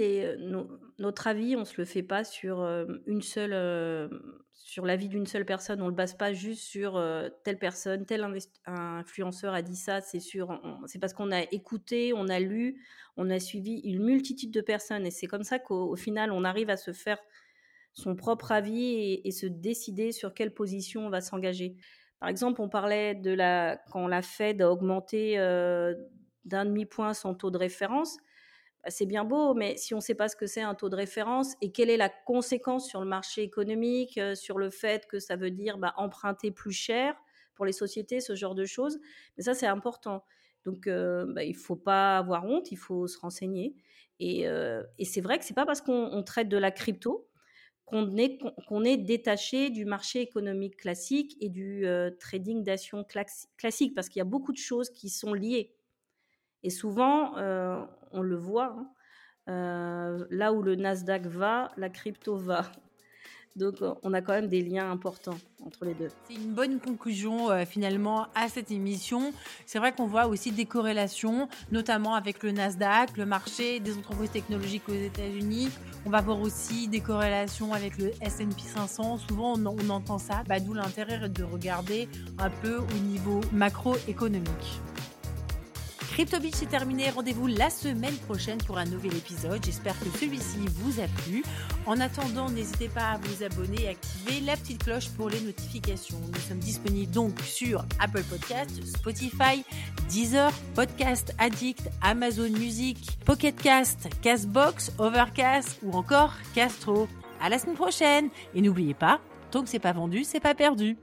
notre 0.99 1.27
avis, 1.27 1.55
on 1.55 1.65
se 1.65 1.75
le 1.77 1.85
fait 1.85 2.03
pas 2.03 2.23
sur 2.23 2.61
une 3.07 3.21
seule, 3.21 4.09
sur 4.53 4.85
l'avis 4.85 5.07
d'une 5.07 5.25
seule 5.25 5.45
personne. 5.45 5.81
On 5.81 5.87
le 5.87 5.93
base 5.93 6.15
pas 6.15 6.33
juste 6.33 6.63
sur 6.63 7.01
telle 7.43 7.57
personne, 7.57 8.05
tel 8.05 8.27
influenceur 8.65 9.53
a 9.53 9.61
dit 9.63 9.75
ça. 9.75 10.01
C'est 10.01 10.19
c'est 10.19 10.99
parce 10.99 11.13
qu'on 11.13 11.31
a 11.31 11.41
écouté, 11.51 12.13
on 12.13 12.27
a 12.27 12.39
lu, 12.39 12.85
on 13.17 13.29
a 13.31 13.39
suivi 13.39 13.79
une 13.79 14.03
multitude 14.03 14.51
de 14.51 14.61
personnes, 14.61 15.05
et 15.05 15.11
c'est 15.11 15.27
comme 15.27 15.43
ça 15.43 15.57
qu'au 15.57 15.95
final, 15.95 16.31
on 16.31 16.43
arrive 16.43 16.69
à 16.69 16.77
se 16.77 16.93
faire 16.93 17.17
son 17.93 18.15
propre 18.15 18.51
avis 18.51 19.19
et 19.23 19.31
se 19.31 19.47
décider 19.47 20.11
sur 20.11 20.35
quelle 20.35 20.53
position 20.53 21.07
on 21.07 21.09
va 21.09 21.21
s'engager. 21.21 21.75
Par 22.19 22.29
exemple, 22.29 22.61
on 22.61 22.69
parlait 22.69 23.15
de 23.15 23.31
la 23.31 23.79
quand 23.91 24.07
la 24.07 24.21
Fed 24.21 24.61
a 24.61 24.71
augmenté 24.71 25.37
d'un 26.45 26.65
demi-point 26.65 27.13
son 27.13 27.33
taux 27.35 27.51
de 27.51 27.57
référence. 27.57 28.17
Bah, 28.83 28.89
c'est 28.91 29.05
bien 29.05 29.25
beau, 29.25 29.53
mais 29.53 29.77
si 29.77 29.93
on 29.93 29.97
ne 29.97 30.01
sait 30.01 30.15
pas 30.15 30.29
ce 30.29 30.35
que 30.35 30.47
c'est 30.47 30.61
un 30.61 30.75
taux 30.75 30.89
de 30.89 30.95
référence 30.95 31.55
et 31.61 31.71
quelle 31.71 31.89
est 31.89 31.97
la 31.97 32.09
conséquence 32.09 32.87
sur 32.87 33.01
le 33.01 33.07
marché 33.07 33.43
économique, 33.43 34.19
sur 34.35 34.57
le 34.57 34.69
fait 34.69 35.05
que 35.07 35.19
ça 35.19 35.35
veut 35.35 35.51
dire 35.51 35.77
bah, 35.77 35.93
emprunter 35.97 36.51
plus 36.51 36.71
cher 36.71 37.15
pour 37.55 37.65
les 37.65 37.73
sociétés, 37.73 38.21
ce 38.21 38.35
genre 38.35 38.55
de 38.55 38.65
choses, 38.65 38.99
mais 39.37 39.43
ça 39.43 39.53
c'est 39.53 39.67
important. 39.67 40.23
Donc 40.65 40.87
bah, 40.87 41.43
il 41.43 41.51
ne 41.53 41.57
faut 41.57 41.75
pas 41.75 42.17
avoir 42.17 42.45
honte, 42.45 42.71
il 42.71 42.77
faut 42.77 43.07
se 43.07 43.17
renseigner. 43.19 43.75
Et, 44.19 44.43
et 44.43 45.05
c'est 45.05 45.21
vrai 45.21 45.39
que 45.39 45.45
c'est 45.45 45.53
pas 45.53 45.65
parce 45.65 45.81
qu'on 45.81 46.23
traite 46.23 46.49
de 46.49 46.57
la 46.57 46.71
crypto 46.71 47.28
qu'on 47.89 48.83
est, 48.83 48.97
détaché 48.97 49.69
du 49.69 49.85
marché 49.85 50.21
économique 50.21 50.77
classique 50.77 51.35
et 51.41 51.49
du 51.49 51.85
euh, 51.85 52.11
trading 52.19 52.63
d'action 52.63 53.03
classique, 53.57 53.95
parce 53.95 54.09
qu'il 54.09 54.19
y 54.19 54.21
a 54.21 54.25
beaucoup 54.25 54.51
de 54.51 54.57
choses 54.57 54.89
qui 54.89 55.09
sont 55.09 55.33
liées. 55.33 55.75
Et 56.63 56.69
souvent, 56.69 57.37
euh, 57.37 57.83
on 58.11 58.21
le 58.21 58.35
voit, 58.35 58.75
hein, 58.77 58.91
euh, 59.49 60.25
là 60.29 60.53
où 60.53 60.61
le 60.61 60.75
Nasdaq 60.75 61.25
va, 61.25 61.71
la 61.77 61.89
crypto 61.89 62.35
va. 62.37 62.71
Donc, 63.55 63.81
euh, 63.81 63.93
on 64.03 64.13
a 64.13 64.21
quand 64.21 64.33
même 64.33 64.47
des 64.47 64.61
liens 64.61 64.91
importants 64.91 65.37
entre 65.65 65.85
les 65.85 65.93
deux. 65.93 66.09
C'est 66.27 66.35
une 66.35 66.53
bonne 66.53 66.79
conclusion 66.79 67.49
euh, 67.49 67.65
finalement 67.65 68.27
à 68.35 68.47
cette 68.47 68.71
émission. 68.71 69.33
C'est 69.65 69.79
vrai 69.79 69.91
qu'on 69.91 70.07
voit 70.07 70.27
aussi 70.27 70.51
des 70.51 70.65
corrélations, 70.65 71.49
notamment 71.71 72.15
avec 72.15 72.43
le 72.43 72.51
Nasdaq, 72.51 73.17
le 73.17 73.25
marché 73.25 73.79
des 73.79 73.97
entreprises 73.97 74.31
technologiques 74.31 74.87
aux 74.87 74.93
États-Unis. 74.93 75.69
On 76.05 76.09
va 76.09 76.21
voir 76.21 76.39
aussi 76.39 76.87
des 76.87 77.01
corrélations 77.01 77.73
avec 77.73 77.97
le 77.97 78.11
S&P 78.21 78.61
500. 78.61 79.17
Souvent, 79.17 79.55
on, 79.57 79.89
entend 79.89 80.19
ça. 80.19 80.43
Bah, 80.47 80.59
D'où 80.59 80.73
l'intérêt 80.73 81.27
de 81.27 81.43
regarder 81.43 82.07
un 82.37 82.49
peu 82.49 82.77
au 82.77 82.99
niveau 83.03 83.41
macroéconomique. 83.51 84.79
Crypto 86.19 86.37
Beach 86.41 86.61
est 86.61 86.69
terminé. 86.69 87.09
Rendez-vous 87.11 87.47
la 87.47 87.69
semaine 87.69 88.17
prochaine 88.27 88.57
pour 88.57 88.77
un 88.77 88.83
nouvel 88.83 89.15
épisode. 89.15 89.63
J'espère 89.63 89.97
que 90.01 90.09
celui-ci 90.17 90.57
vous 90.67 90.99
a 90.99 91.07
plu. 91.23 91.45
En 91.85 91.97
attendant, 92.01 92.49
n'hésitez 92.49 92.89
pas 92.89 93.11
à 93.11 93.17
vous 93.19 93.41
abonner 93.41 93.83
et 93.83 93.87
activer 93.87 94.41
la 94.41 94.57
petite 94.57 94.83
cloche 94.83 95.07
pour 95.11 95.29
les 95.29 95.39
notifications. 95.39 96.17
Nous 96.27 96.41
sommes 96.41 96.59
disponibles 96.59 97.13
donc 97.13 97.39
sur 97.39 97.85
Apple 98.01 98.23
Podcast, 98.23 98.69
Spotify, 98.85 99.63
Deezer, 100.09 100.51
Podcast 100.75 101.33
Addict, 101.37 101.89
Amazon 102.01 102.49
Music, 102.49 102.97
Pocket 103.23 103.55
Cast, 103.55 104.09
Castbox, 104.21 104.91
Overcast 104.97 105.79
ou 105.83 105.93
encore 105.93 106.33
Castro. 106.53 107.07
À 107.41 107.47
la 107.47 107.59
semaine 107.59 107.77
prochaine 107.77 108.27
et 108.53 108.59
n'oubliez 108.59 108.93
pas, 108.93 109.21
tant 109.51 109.63
que 109.63 109.69
c'est 109.69 109.79
pas 109.79 109.93
vendu, 109.93 110.25
c'est 110.25 110.41
pas 110.41 110.53
perdu. 110.53 110.97